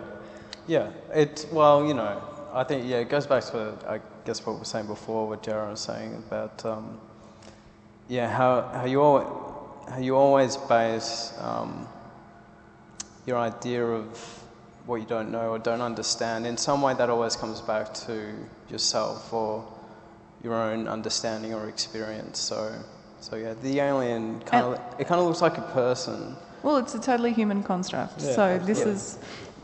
[0.67, 2.21] Yeah, it well, you know,
[2.53, 5.41] I think yeah, it goes back to I guess what we were saying before, what
[5.41, 6.99] Jared was saying about um,
[8.07, 11.87] yeah, how how you al- how you always base um,
[13.25, 14.05] your idea of
[14.85, 18.33] what you don't know or don't understand in some way that always comes back to
[18.69, 19.65] yourself or
[20.43, 22.39] your own understanding or experience.
[22.39, 22.73] So
[23.19, 26.35] so yeah, the alien kind of it kind of looks like a person.
[26.63, 28.21] Well, it's a totally human construct.
[28.21, 29.17] Yeah, so this is,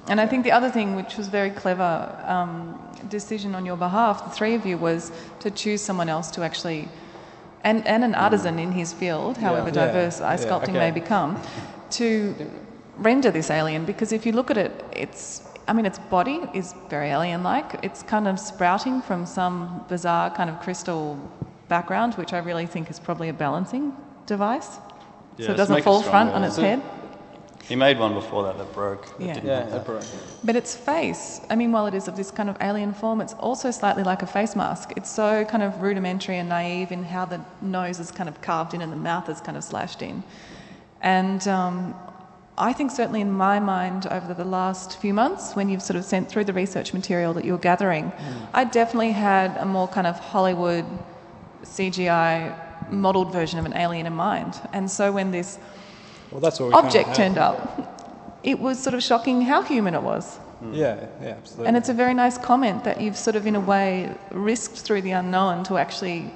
[0.08, 4.24] and I think the other thing, which was very clever um, decision on your behalf,
[4.24, 5.12] the three of you, was
[5.42, 6.88] to choose someone else to actually,
[7.66, 9.88] and, and an artisan in his field, however Yeah.
[9.88, 10.80] diverse Yeah, ice yeah, sculpting okay.
[10.80, 11.38] may become,
[11.92, 12.34] to
[12.98, 13.84] render this alien.
[13.84, 17.80] Because if you look at it, it's, I mean, its body is very alien-like.
[17.84, 21.18] It's kind of sprouting from some bizarre kind of crystal
[21.68, 23.94] background, which I really think is probably a balancing
[24.28, 24.78] device.
[25.38, 26.82] Yeah, so it doesn't fall front on its head.
[27.68, 29.06] He made one before that that broke.
[29.18, 29.34] that Yeah.
[29.34, 29.78] didn't Yeah, have that.
[29.82, 30.04] it broke.
[30.44, 33.34] But its face, I mean, while it is of this kind of alien form, it's
[33.34, 34.92] also slightly like a face mask.
[34.96, 38.76] It's so kind of rudimentary and naive in how the nose is kind of carved
[38.76, 40.24] in and the mouth is kind of slashed in.
[41.02, 41.96] And um,
[42.58, 46.06] I think certainly in my mind over the last few months, when you've sort of
[46.06, 48.48] sent through the research material that you're gathering, mm.
[48.54, 50.86] I definitely had a more kind of Hollywood
[51.64, 52.56] CGI
[52.92, 54.54] modelled version of an alien in mind.
[54.72, 55.60] And so when this
[56.32, 59.94] well, that's what we kinda object turned up, it was sort of shocking how human
[59.94, 60.40] it was.
[60.64, 60.76] Mm.
[60.76, 61.68] Yeah, yeah, absolutely.
[61.68, 65.02] And it's a very nice comment that you've sort of, in a way, risked through
[65.02, 66.32] the unknown to actually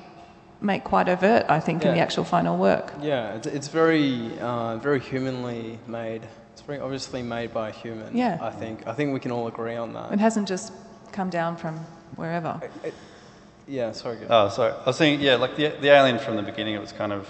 [0.62, 2.94] make quite overt, I think, in the actual final work.
[3.02, 6.24] Yeah, it's, it's very, uh, very humanly made.
[6.54, 8.16] It's very obviously made by a human.
[8.16, 8.38] Yeah.
[8.42, 8.86] I think.
[8.86, 10.12] I think we can all agree on that.
[10.12, 10.74] It hasn't just
[11.12, 11.78] come down from
[12.16, 12.60] wherever.
[13.68, 14.18] Yeah, sorry.
[14.18, 14.28] Go.
[14.30, 14.74] Oh, sorry.
[14.74, 17.30] I was saying, yeah, like the, the alien from the beginning, it was kind of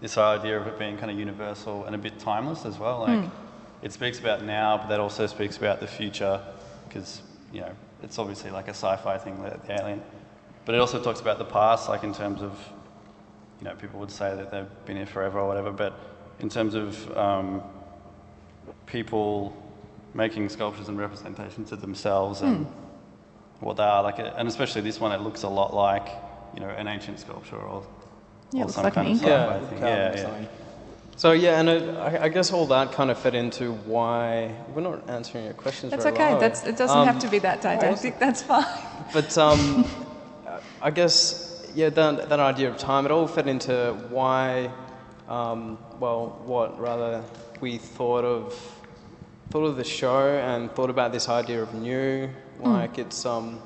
[0.00, 3.00] this idea of it being kind of universal and a bit timeless as well.
[3.00, 3.28] Like,
[3.82, 6.40] it speaks about now, but that also speaks about the future,
[6.88, 10.02] because, you know, it's obviously like a sci fi thing, the, the alien.
[10.68, 12.52] But it also talks about the past, like in terms of,
[13.58, 15.98] you know, people would say that they've been here forever or whatever, but
[16.40, 17.62] in terms of um,
[18.84, 19.56] people
[20.12, 22.66] making sculptures and representations of themselves and
[23.60, 26.06] what they are, like, and especially this one, it looks a lot like,
[26.52, 27.82] you know, an ancient sculpture or,
[28.52, 29.24] Yeah, it or looks some like an kind of Inca.
[29.24, 29.78] sci-fi Yeah, thing.
[29.78, 30.22] carving Yeah, yeah.
[30.22, 30.48] something.
[31.16, 34.82] So yeah, and it, I, I guess all that kind of fed into why we're
[34.82, 35.92] not answering your questions.
[35.92, 36.30] That's very okay.
[36.32, 36.40] well.
[36.40, 38.18] That's, it doesn't Um, have to be that didactic.
[38.18, 38.66] That's fine.
[39.14, 39.86] But um,
[40.80, 44.70] I guess yeah, that, that idea of time, it all fed into why,
[45.28, 47.24] um, well, what rather
[47.60, 48.54] we thought of,
[49.50, 52.30] thought of the show and thought about this idea of new.
[52.60, 53.60] Like it's, um,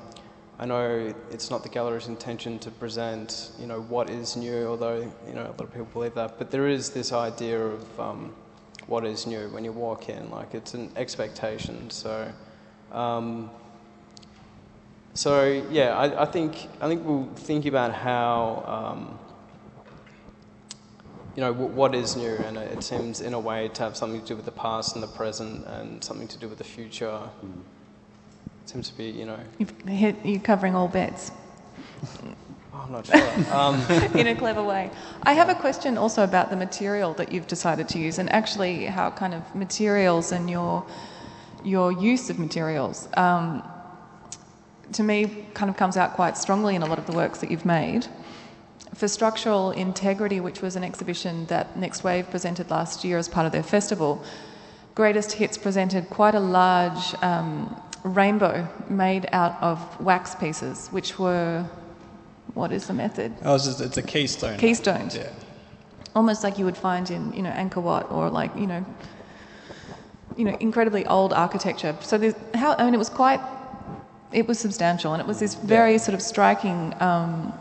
[0.59, 5.11] I know it's not the gallery's intention to present, you know, what is new, although
[5.27, 6.37] you know a lot of people believe that.
[6.37, 8.35] But there is this idea of um,
[8.85, 11.89] what is new when you walk in, like it's an expectation.
[11.89, 12.31] So.
[12.91, 13.49] Um,
[15.13, 19.19] so yeah, I, I think I think we'll think about how um,
[21.35, 24.21] you know w- what is new, and it seems in a way to have something
[24.21, 27.19] to do with the past and the present, and something to do with the future.
[28.63, 31.31] It seems to be you know You've hit, you're covering all bets
[32.23, 32.35] oh,
[32.73, 33.53] I'm not sure.
[33.53, 33.75] um,
[34.19, 34.89] in a clever way.
[35.23, 38.85] I have a question also about the material that you've decided to use, and actually
[38.85, 40.83] how kind of materials and your
[41.63, 43.07] your use of materials.
[43.15, 43.63] Um,
[44.95, 47.51] to me, kind of comes out quite strongly in a lot of the works that
[47.51, 48.07] you've made.
[48.95, 53.45] For Structural Integrity, which was an exhibition that Next Wave presented last year as part
[53.45, 54.23] of their festival,
[54.95, 61.65] Greatest Hits presented quite a large um, rainbow made out of wax pieces, which were,
[62.53, 63.33] what is the method?
[63.43, 64.59] Oh, it's, just, it's a keystone.
[64.59, 65.15] Keystones.
[65.15, 65.31] Yeah.
[66.15, 68.85] Almost like you would find in, you know, Angkor Wat or like, you know,
[70.37, 71.95] you know, incredibly old architecture.
[72.01, 73.39] So there's how, I mean, it was quite,
[74.33, 77.53] it was substantial and it was this very sort of striking, um,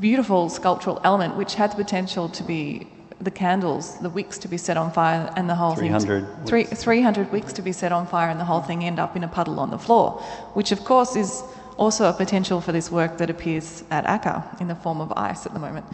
[0.00, 2.86] beautiful sculptural element which had the potential to be
[3.20, 6.46] the candles, the wicks to be set on fire and the whole 300 thing.
[6.46, 9.24] Three, 300 wicks to be set on fire and the whole thing end up in
[9.24, 10.12] a puddle on the floor,
[10.52, 11.42] which of course is
[11.76, 15.46] also a potential for this work that appears at ACCA in the form of ice
[15.46, 15.86] at the moment.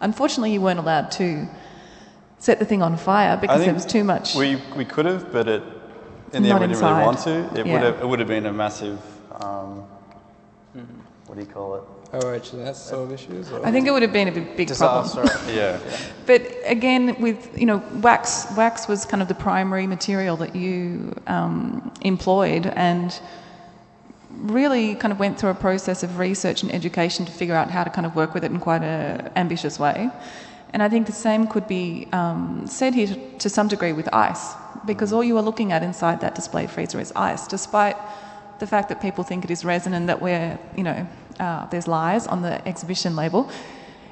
[0.00, 1.48] Unfortunately, you weren't allowed to
[2.38, 4.36] set the thing on fire because there was too much.
[4.36, 5.62] We, we could have, but it,
[6.32, 7.60] in the end, we didn't really want to.
[7.60, 7.72] It, Yeah.
[7.72, 9.00] would have, it would have been a massive,
[9.40, 9.84] um,
[11.26, 11.82] what do you call it?
[12.14, 13.52] Oh, actually, that's sort of issues.
[13.52, 13.64] Or?
[13.66, 15.04] I think it would have been a big, big problem.
[15.04, 15.52] disaster.
[15.52, 15.78] Yeah.
[16.24, 21.14] But again, with you know, wax wax was kind of the primary material that you
[21.26, 23.18] um, employed, and
[24.30, 27.84] really kind of went through a process of research and education to figure out how
[27.84, 30.10] to kind of work with it in quite an ambitious way.
[30.72, 34.08] And I think the same could be um, said here to, to some degree with
[34.14, 34.54] ice,
[34.86, 37.96] because all you are looking at inside that display freezer is ice, despite
[38.58, 41.06] the fact that people think it is resin and that we're, you know,
[41.40, 43.50] uh, there's lies on the exhibition label.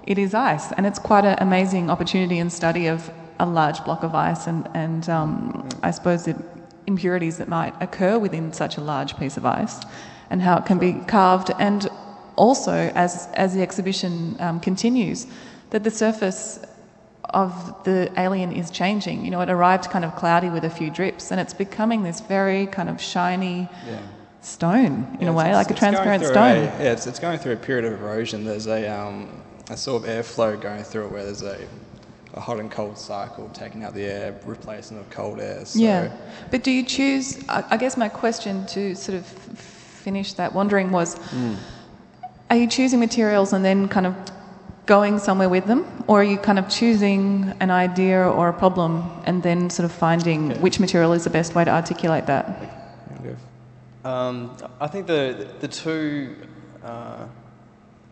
[0.06, 4.02] It is ice, and it's quite an amazing opportunity and study of a large block
[4.02, 6.40] of ice and, and um, I suppose the
[6.86, 9.80] impurities that might occur within such a large piece of ice
[10.30, 11.50] and how it can be carved.
[11.58, 11.88] And
[12.36, 15.26] also, as, as the exhibition um, continues,
[15.70, 16.60] that the surface
[17.30, 19.24] of the alien is changing.
[19.24, 22.20] You know, it arrived kind of cloudy with a few drips, and it's becoming this
[22.20, 23.68] very kind of shiny
[24.46, 26.56] stone in Yeah, a way, like a transparent stone.
[26.58, 28.44] a- yeah, it's, it's going through a period of erosion.
[28.44, 29.28] There's a, um,
[29.70, 31.58] a sort of airflow going through it where there's a,
[32.34, 35.64] a hot and cold cycle, taking out the air, replacing with cold air.
[35.64, 36.10] So, Yeah,
[36.50, 37.38] but do you choose?
[37.48, 39.58] I, I guess my question to sort of f-
[40.04, 41.16] finish that wandering was:
[42.50, 44.14] Are you choosing materials and then kind of
[44.86, 49.02] going somewhere with them, or are you kind of choosing an idea or a problem
[49.24, 52.46] and then sort of finding which material is the best way to articulate that?
[54.06, 56.36] Um, I think the the two
[56.84, 57.26] uh,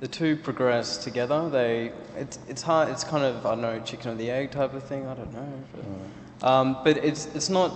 [0.00, 1.48] the two progress together.
[1.48, 2.88] They it's it's hard.
[2.88, 5.06] It's kind of I don't know chicken or the egg type of thing.
[5.06, 5.52] I don't know.
[6.40, 7.70] But, um, but it's it's not.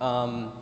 [0.00, 0.52] Um,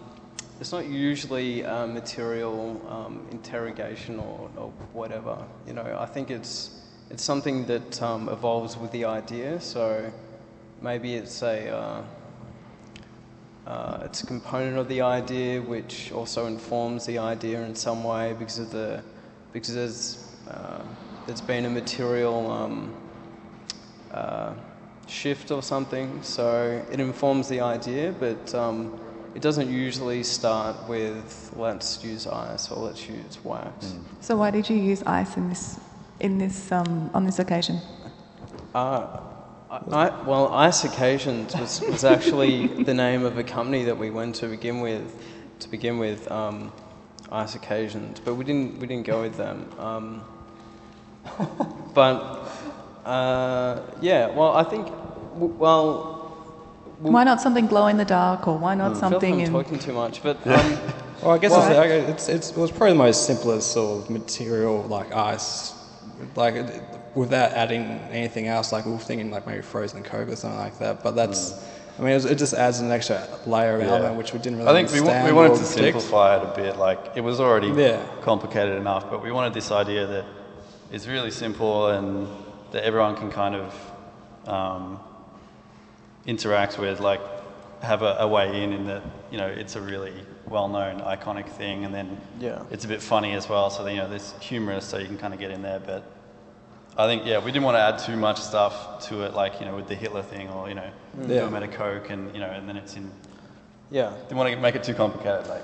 [0.60, 5.38] it's not usually uh, material um, interrogation or, or whatever.
[5.68, 6.80] You know, I think it's
[7.10, 9.60] it's something that um, evolves with the idea.
[9.60, 10.12] So
[10.82, 12.02] maybe it's a uh,
[13.68, 18.34] uh, it's a component of the idea which also informs the idea in some way
[18.38, 19.02] because of the
[19.52, 20.80] because there's uh,
[21.26, 22.94] there's been a material um,
[24.10, 24.54] uh,
[25.06, 28.98] shift or something, so it informs the idea, but um,
[29.34, 33.94] it doesn't usually start with let's use ice or let's use wax.
[34.20, 35.78] So why did you use ice in this
[36.20, 37.80] in this um, on this occasion?
[38.74, 39.20] Uh,
[39.70, 44.10] I, I, well, Ice Occasions was, was actually the name of a company that we
[44.10, 45.14] went to begin with.
[45.60, 46.72] To begin with, um,
[47.30, 49.68] Ice Occasions, but we didn't we didn't go with them.
[49.78, 50.24] Um,
[51.94, 52.48] but
[53.04, 54.86] uh, yeah, well, I think
[55.34, 56.32] w- well.
[56.98, 58.96] w- Why not something glow in the dark, or why not something?
[58.96, 59.52] I feel like something I'm in?
[59.52, 60.78] talking too much, but um,
[61.22, 64.10] Well, I guess Well, it's, it's, it's, it was probably the most simplest sort of
[64.10, 65.74] material, like ice,
[66.36, 66.82] like it,
[67.14, 68.72] without adding anything else.
[68.72, 71.02] Like we were thinking, like maybe frozen coke or something like that.
[71.02, 71.66] But that's,
[71.98, 73.88] I mean, it, was, it just adds an extra layer of Yeah.
[73.88, 75.74] element which we didn't really I think we, we wanted to predict.
[76.00, 76.76] simplify it a bit.
[76.76, 78.04] Like it was already Yeah.
[78.22, 80.24] complicated enough, but we wanted this idea that
[80.92, 82.28] is really simple and
[82.72, 85.00] that everyone can kind of um,
[86.26, 87.20] interact with, like
[87.82, 90.12] have a, a way in in that you know it's a really
[90.48, 92.62] well-known iconic thing and then Yeah.
[92.72, 95.32] it's a bit funny as well so you know there's humorous so you can kind
[95.32, 96.02] of get in there but
[96.98, 99.66] I think yeah we didn't want to add too much stuff to it like you
[99.66, 100.90] know with the Hitler thing or you know
[101.28, 101.48] Yeah.
[101.48, 103.10] do a Coke and you know and then it's in
[103.90, 104.12] Yeah.
[104.28, 105.62] didn't want to make it too complicated like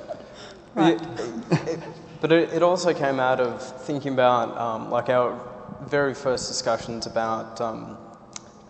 [0.76, 1.80] It- it-
[2.20, 5.39] but it, it also came out of thinking about um, like our
[5.87, 7.99] very first discussions about um,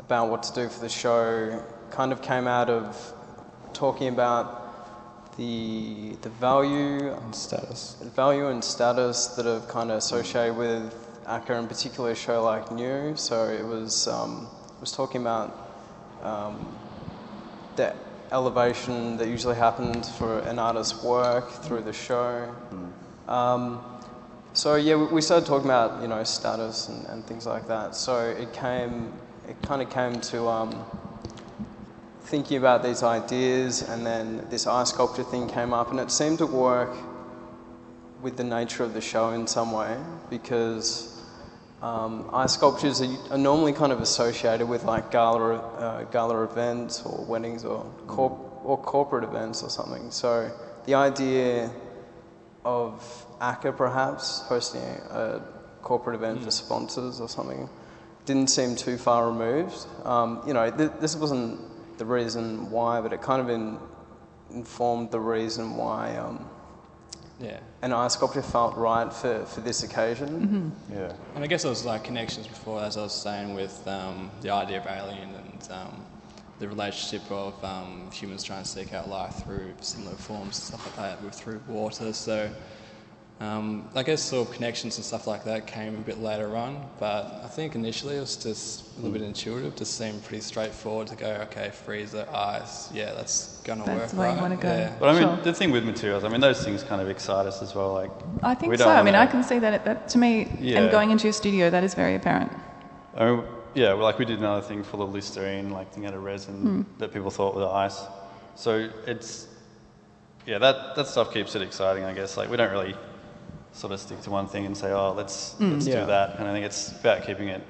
[0.01, 1.63] about what to do for the show.
[1.91, 3.13] Kind of came out of
[3.73, 7.97] talking about the the value And status.
[8.17, 10.93] value and status that are kind of associated with
[11.27, 13.17] ACCA, in particular a show like New.
[13.17, 15.71] So it was um, it was talking about
[16.23, 16.77] um,
[17.77, 17.95] the
[18.33, 22.55] elevation that usually happens for an artist's work through the show.
[23.29, 23.83] Um,
[24.53, 27.95] so yeah, we- we started talking about you know status and, and things like that.
[27.95, 29.13] So it came,
[29.49, 30.85] it kind of came to um,
[32.23, 36.39] thinking about these ideas, and then this eye sculpture thing came up, and it seemed
[36.39, 36.91] to work
[38.23, 39.99] with the nature of the show in some way
[40.31, 41.14] because
[41.85, 47.03] um, eye sculptures are, are normally kind of associated with like gala, uh, gala events
[47.03, 50.11] or weddings or, corp- or corporate events or something.
[50.11, 50.51] So
[50.87, 51.71] the idea
[52.65, 55.43] of ACCA perhaps hosting a
[55.83, 57.69] corporate event for sponsors or something
[58.25, 59.87] didn't seem too far removed.
[60.05, 61.61] Um, you know, th- this wasn't
[61.99, 63.79] the reason why, but it kind of in,
[64.51, 66.49] informed the reason why um,
[67.41, 67.59] Yeah.
[67.83, 70.73] an eye sculpture felt right for, for this occasion.
[70.91, 74.31] yeah And I guess there was like connections before, as I was saying, with um,
[74.41, 76.05] the idea of alien and um,
[76.61, 80.87] the relationship of um, humans trying to seek out life through similar forms and stuff
[80.87, 82.13] like that, with through water.
[82.13, 82.51] So
[83.41, 86.87] um, I guess sort of connections and stuff like that came a bit later on,
[87.01, 89.75] but I think initially it was just a little bit intuitive.
[89.75, 94.11] Just seemed pretty straightforward to go, okay, freezer, ice, yeah, that's gonna That's work.
[94.11, 94.69] the way you wanna go.
[94.69, 94.93] Yeah.
[95.01, 95.37] but I mean Sure.
[95.43, 98.11] the thing with materials I mean those things kind of excite us as well like
[98.43, 98.89] I think we so.
[98.89, 100.81] I mean, I can see that, that to me, Yeah.
[100.81, 102.53] and going into your studio, that is very apparent.
[103.17, 103.43] I mean,
[103.75, 106.87] yeah, well, like we did another thing full of Listerine, like thing out of resin
[106.99, 108.07] that people thought was ice.
[108.55, 109.49] So it's,
[110.47, 112.37] yeah, that, that stuff keeps it exciting, I guess.
[112.37, 112.95] Like we don't really
[113.75, 116.01] sort of stick to one thing and say, oh, let's, let's Yeah.
[116.01, 116.39] do that.
[116.39, 117.61] And I think it's about keeping it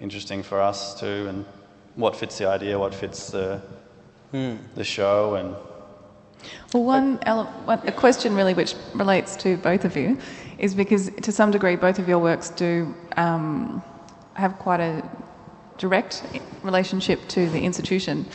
[0.00, 1.44] interesting for us too and
[1.96, 3.60] what fits the idea, what fits the,
[4.32, 5.54] the show and
[6.74, 10.18] Well, one, ele- one a question really which relates to both of you
[10.58, 13.82] is because to some degree both of your works do um,
[14.34, 15.02] have quite a
[15.78, 16.22] direct
[16.62, 18.26] relationship to the institution.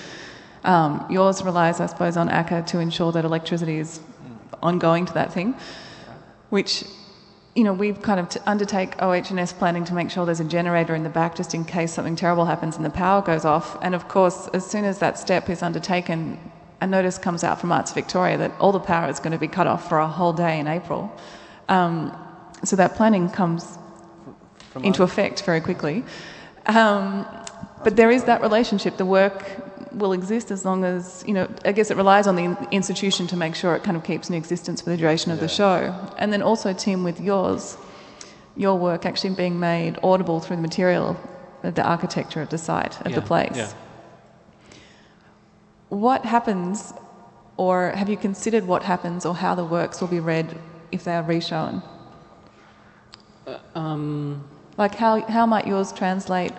[0.64, 4.02] Um, yours relies, I suppose, on ACCA to ensure that electricity is
[4.62, 5.56] ongoing to that thing,
[6.50, 6.84] which
[7.56, 10.96] you know we've kind of t- undertake OH&S planning to make sure there's a generator
[10.96, 13.78] in the back just in case something terrible happens and the power goes off.
[13.82, 16.40] And of course, as soon as that step is undertaken,
[16.82, 19.48] a notice comes out from Arts Victoria that all the power is going to be
[19.48, 21.14] cut off for a whole day in April.
[21.68, 22.16] Um,
[22.64, 23.78] so that planning comes
[24.84, 26.04] into effect very quickly.
[26.66, 27.26] Um,
[27.84, 28.98] but there is that relationship.
[28.98, 32.68] The work will exist as long as, you know, I guess it relies on the
[32.72, 35.48] institution to make sure it kind of keeps in existence for the duration of the
[35.48, 35.94] show.
[36.18, 37.78] And then also, Tim, with yours,
[38.56, 41.18] your work actually being made audible through the material
[41.64, 43.56] of the architecture of the site, of the place.
[43.56, 43.72] yeah.
[45.90, 46.94] What happens,
[47.58, 50.58] or have you considered what happens or how the works will be read
[50.92, 51.82] if they are reshown?
[53.74, 54.44] Um,
[54.78, 56.54] Like, how, how might yours translate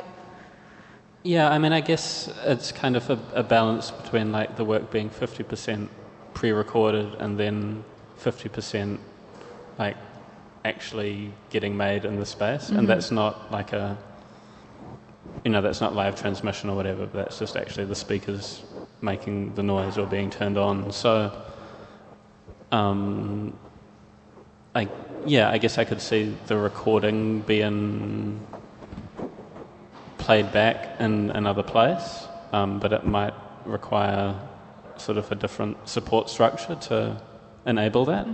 [1.23, 4.91] Yeah, I mean, I guess it's kind of a, a balance between like the work
[4.91, 5.89] being 50%
[6.33, 7.85] pre-recorded and then
[8.19, 8.99] 50%
[9.79, 9.97] like
[10.65, 13.97] actually getting made in the space, and that's not like a
[15.45, 17.07] you know that's not live transmission or whatever.
[17.07, 18.63] But that's just actually the speakers
[19.01, 20.93] making the noise or being turned on.
[20.93, 21.33] So,
[22.73, 23.57] um,
[24.75, 24.89] I
[25.25, 28.41] yeah, I guess I could see the recording being
[30.21, 34.35] played back in another place, um, but it might require
[34.97, 37.21] sort of a different support structure to
[37.67, 38.27] enable that.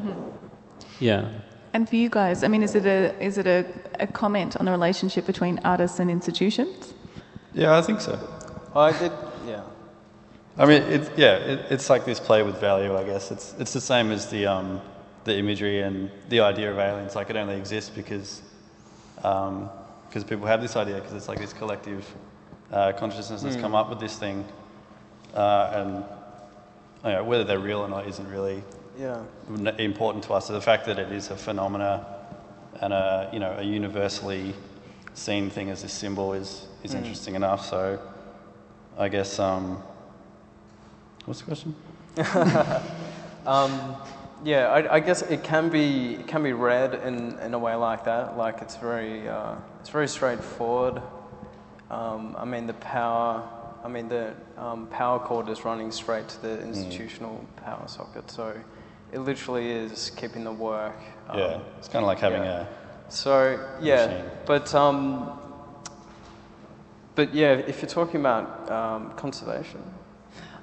[1.00, 1.28] Yeah.
[1.72, 3.64] And for you guys, I mean, is it a is it a,
[4.00, 6.94] a comment on the relationship between artists and institutions?
[7.56, 8.18] yeah, I think so.
[8.74, 9.12] I did,
[9.46, 9.62] yeah.
[10.58, 13.30] I mean, it, yeah, it, it's like this play with value, I guess.
[13.30, 14.80] It's, it's the same as the, um,
[15.24, 17.14] the imagery and the idea of aliens.
[17.14, 18.42] Like, it only exists because
[20.16, 22.10] because people have this idea, because it's like this collective
[22.72, 24.46] uh, consciousness that's come up with this thing.
[25.34, 26.04] Uh, and
[27.04, 28.62] you know, whether they're real or not isn't really
[28.98, 29.20] Yeah.
[29.76, 30.46] important to us.
[30.46, 32.06] So the fact that it is a phenomena
[32.80, 34.54] and a, you know, a universally
[35.12, 37.66] seen thing as a symbol is is interesting enough.
[37.66, 38.00] So
[38.96, 39.82] I guess um,
[41.26, 41.74] what's the question?
[43.46, 43.94] Um,
[44.46, 47.74] yeah, I, I guess it can be it can be read in, in a way
[47.74, 48.38] like that.
[48.38, 51.02] Like it's very uh, it's very straightforward.
[51.90, 53.42] Um, I mean the power.
[53.82, 58.30] I mean the um, power cord is running straight to the institutional power socket.
[58.30, 58.54] So
[59.12, 61.00] it literally is keeping the work.
[61.28, 62.66] um, yeah, it's kind of like having yeah.
[63.08, 64.30] So yeah, machine.
[64.46, 65.40] but um,
[67.16, 69.82] but yeah, if you're talking about um, conservation,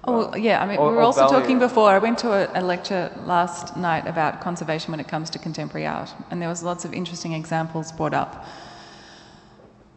[0.06, 1.40] Oh, yeah, I mean, Or- we were also value.
[1.40, 1.90] talking before.
[1.90, 5.88] I went to a, a lecture last night about conservation when it comes to contemporary
[5.88, 8.46] art, and there was lots of interesting examples brought up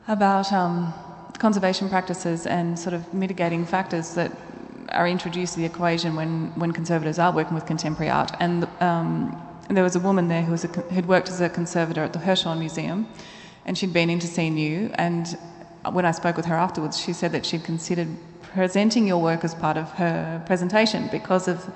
[0.06, 0.94] about um,
[1.38, 4.30] conservation practices and sort of mitigating factors that
[4.92, 8.30] are introduced to the equation when, when conservators are working with contemporary art.
[8.38, 9.36] And, um,
[9.68, 12.12] and there was a woman there who was a, who'd worked as a conservator at
[12.12, 13.08] the Hirshhorn Museum,
[13.64, 14.92] and she'd been in to see new.
[14.94, 15.36] And
[15.90, 18.08] when I spoke with her afterwards, she said that she'd considered
[18.52, 21.72] presenting your work as part of her presentation because of,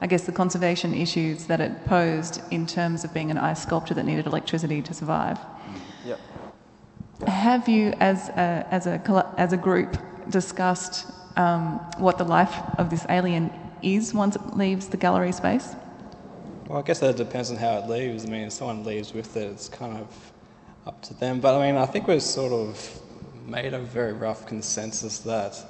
[0.00, 3.94] I guess, the conservation issues that it posed in terms of being an ice sculpture
[3.94, 5.38] that needed electricity to survive.
[6.04, 6.20] yep.
[7.26, 9.96] Have you, as a, as a, as a group,
[10.30, 11.06] discussed
[11.36, 13.52] um, what the life of this alien
[13.82, 15.74] is once it leaves the gallery space?
[16.68, 18.24] Well, I guess that depends on how it leaves.
[18.24, 20.32] I mean, if someone leaves with it, it's kind of
[20.86, 21.40] up to them.
[21.40, 23.00] But I mean, I think we've sort of
[23.46, 25.62] made a very rough consensus that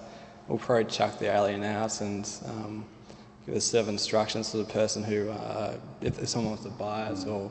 [0.48, 2.84] we'll probably chuck the alien out and um,
[3.46, 6.70] give a set of instructions to the person who, uh, if, if someone wants to
[6.70, 7.50] buy it or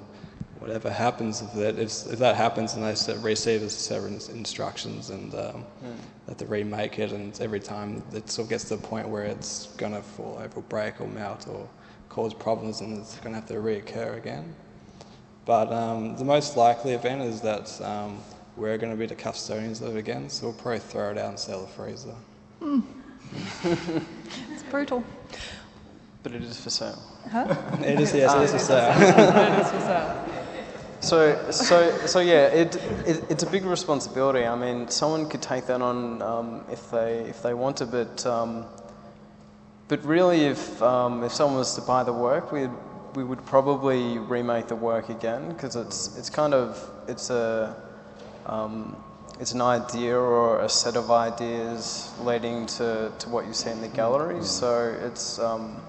[0.59, 5.09] whatever happens with it, if, if that happens and they receive a set of instructions
[5.09, 5.65] and um,
[6.25, 9.23] that they remake it, and every time it sort of gets to the point where
[9.23, 11.67] it's going to fall over, or break, or melt, or
[12.07, 14.55] cause problems, and it's going to have to reoccur again.
[15.45, 18.19] But um, the most likely event is that um,
[18.55, 21.29] we're going to be the custodians of it again, so we'll probably throw it out
[21.29, 22.15] and sell the freezer.
[24.51, 25.03] It's brutal.
[26.23, 27.01] But it is for sale.
[27.81, 28.91] It is, yes, it is for sale.
[28.91, 30.33] it is for sale.
[31.03, 34.45] So, so, so yeah, it, it, it's a big responsibility.
[34.45, 38.25] I mean, someone could take that on um, if they if they want to, but
[38.25, 38.65] um,
[39.89, 42.69] but really, if um, if someone was to buy the work, we
[43.15, 47.75] we would probably remake the work again because it's it's kind of it's a
[48.45, 48.95] um,
[49.39, 53.81] it's an idea or a set of ideas leading to, to what you see in
[53.81, 54.43] the gallery.
[54.43, 55.81] So it's um,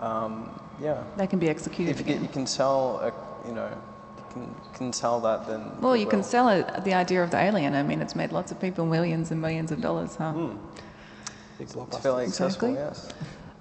[0.00, 0.50] um,
[0.80, 1.02] yeah.
[1.16, 3.68] They can be executed If you, get, you can tell, a, you know,
[4.16, 5.70] you can, can tell that, then.
[5.80, 7.74] Well, you it can sell it, the idea of the alien.
[7.74, 10.32] I mean, it's made lots of people millions and millions of dollars, huh?
[10.32, 10.56] Big
[11.60, 12.02] It's blockbuster.
[12.02, 12.72] fairly accessible, Exactly.
[12.74, 13.08] yes.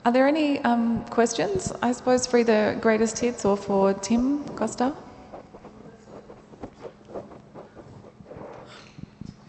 [0.04, 4.96] Are there any um, questions, I suppose, for either greatest hits or for Tim Coster?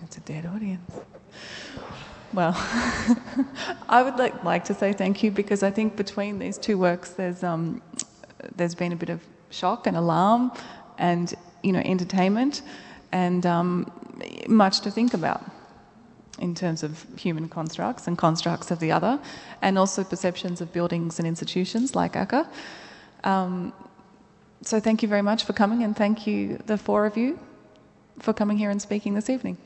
[0.03, 0.91] It's a dead audience.
[2.33, 2.55] Well,
[3.89, 7.11] I would like, like to say thank you because I think between these two works,
[7.11, 7.83] there's um,
[8.57, 9.20] there's been a bit of
[9.51, 10.53] shock and alarm,
[10.99, 12.62] and you know, entertainment,
[13.12, 13.93] and um,
[14.49, 15.45] much to think about
[16.39, 19.20] in terms of human constructs and constructs of the other,
[19.61, 22.49] and also perceptions of buildings and institutions like ACCA.
[23.25, 23.73] Um,
[24.62, 27.39] so thank you very much for coming, and thank you, the four of you,
[28.20, 29.59] for coming here and speaking this evening.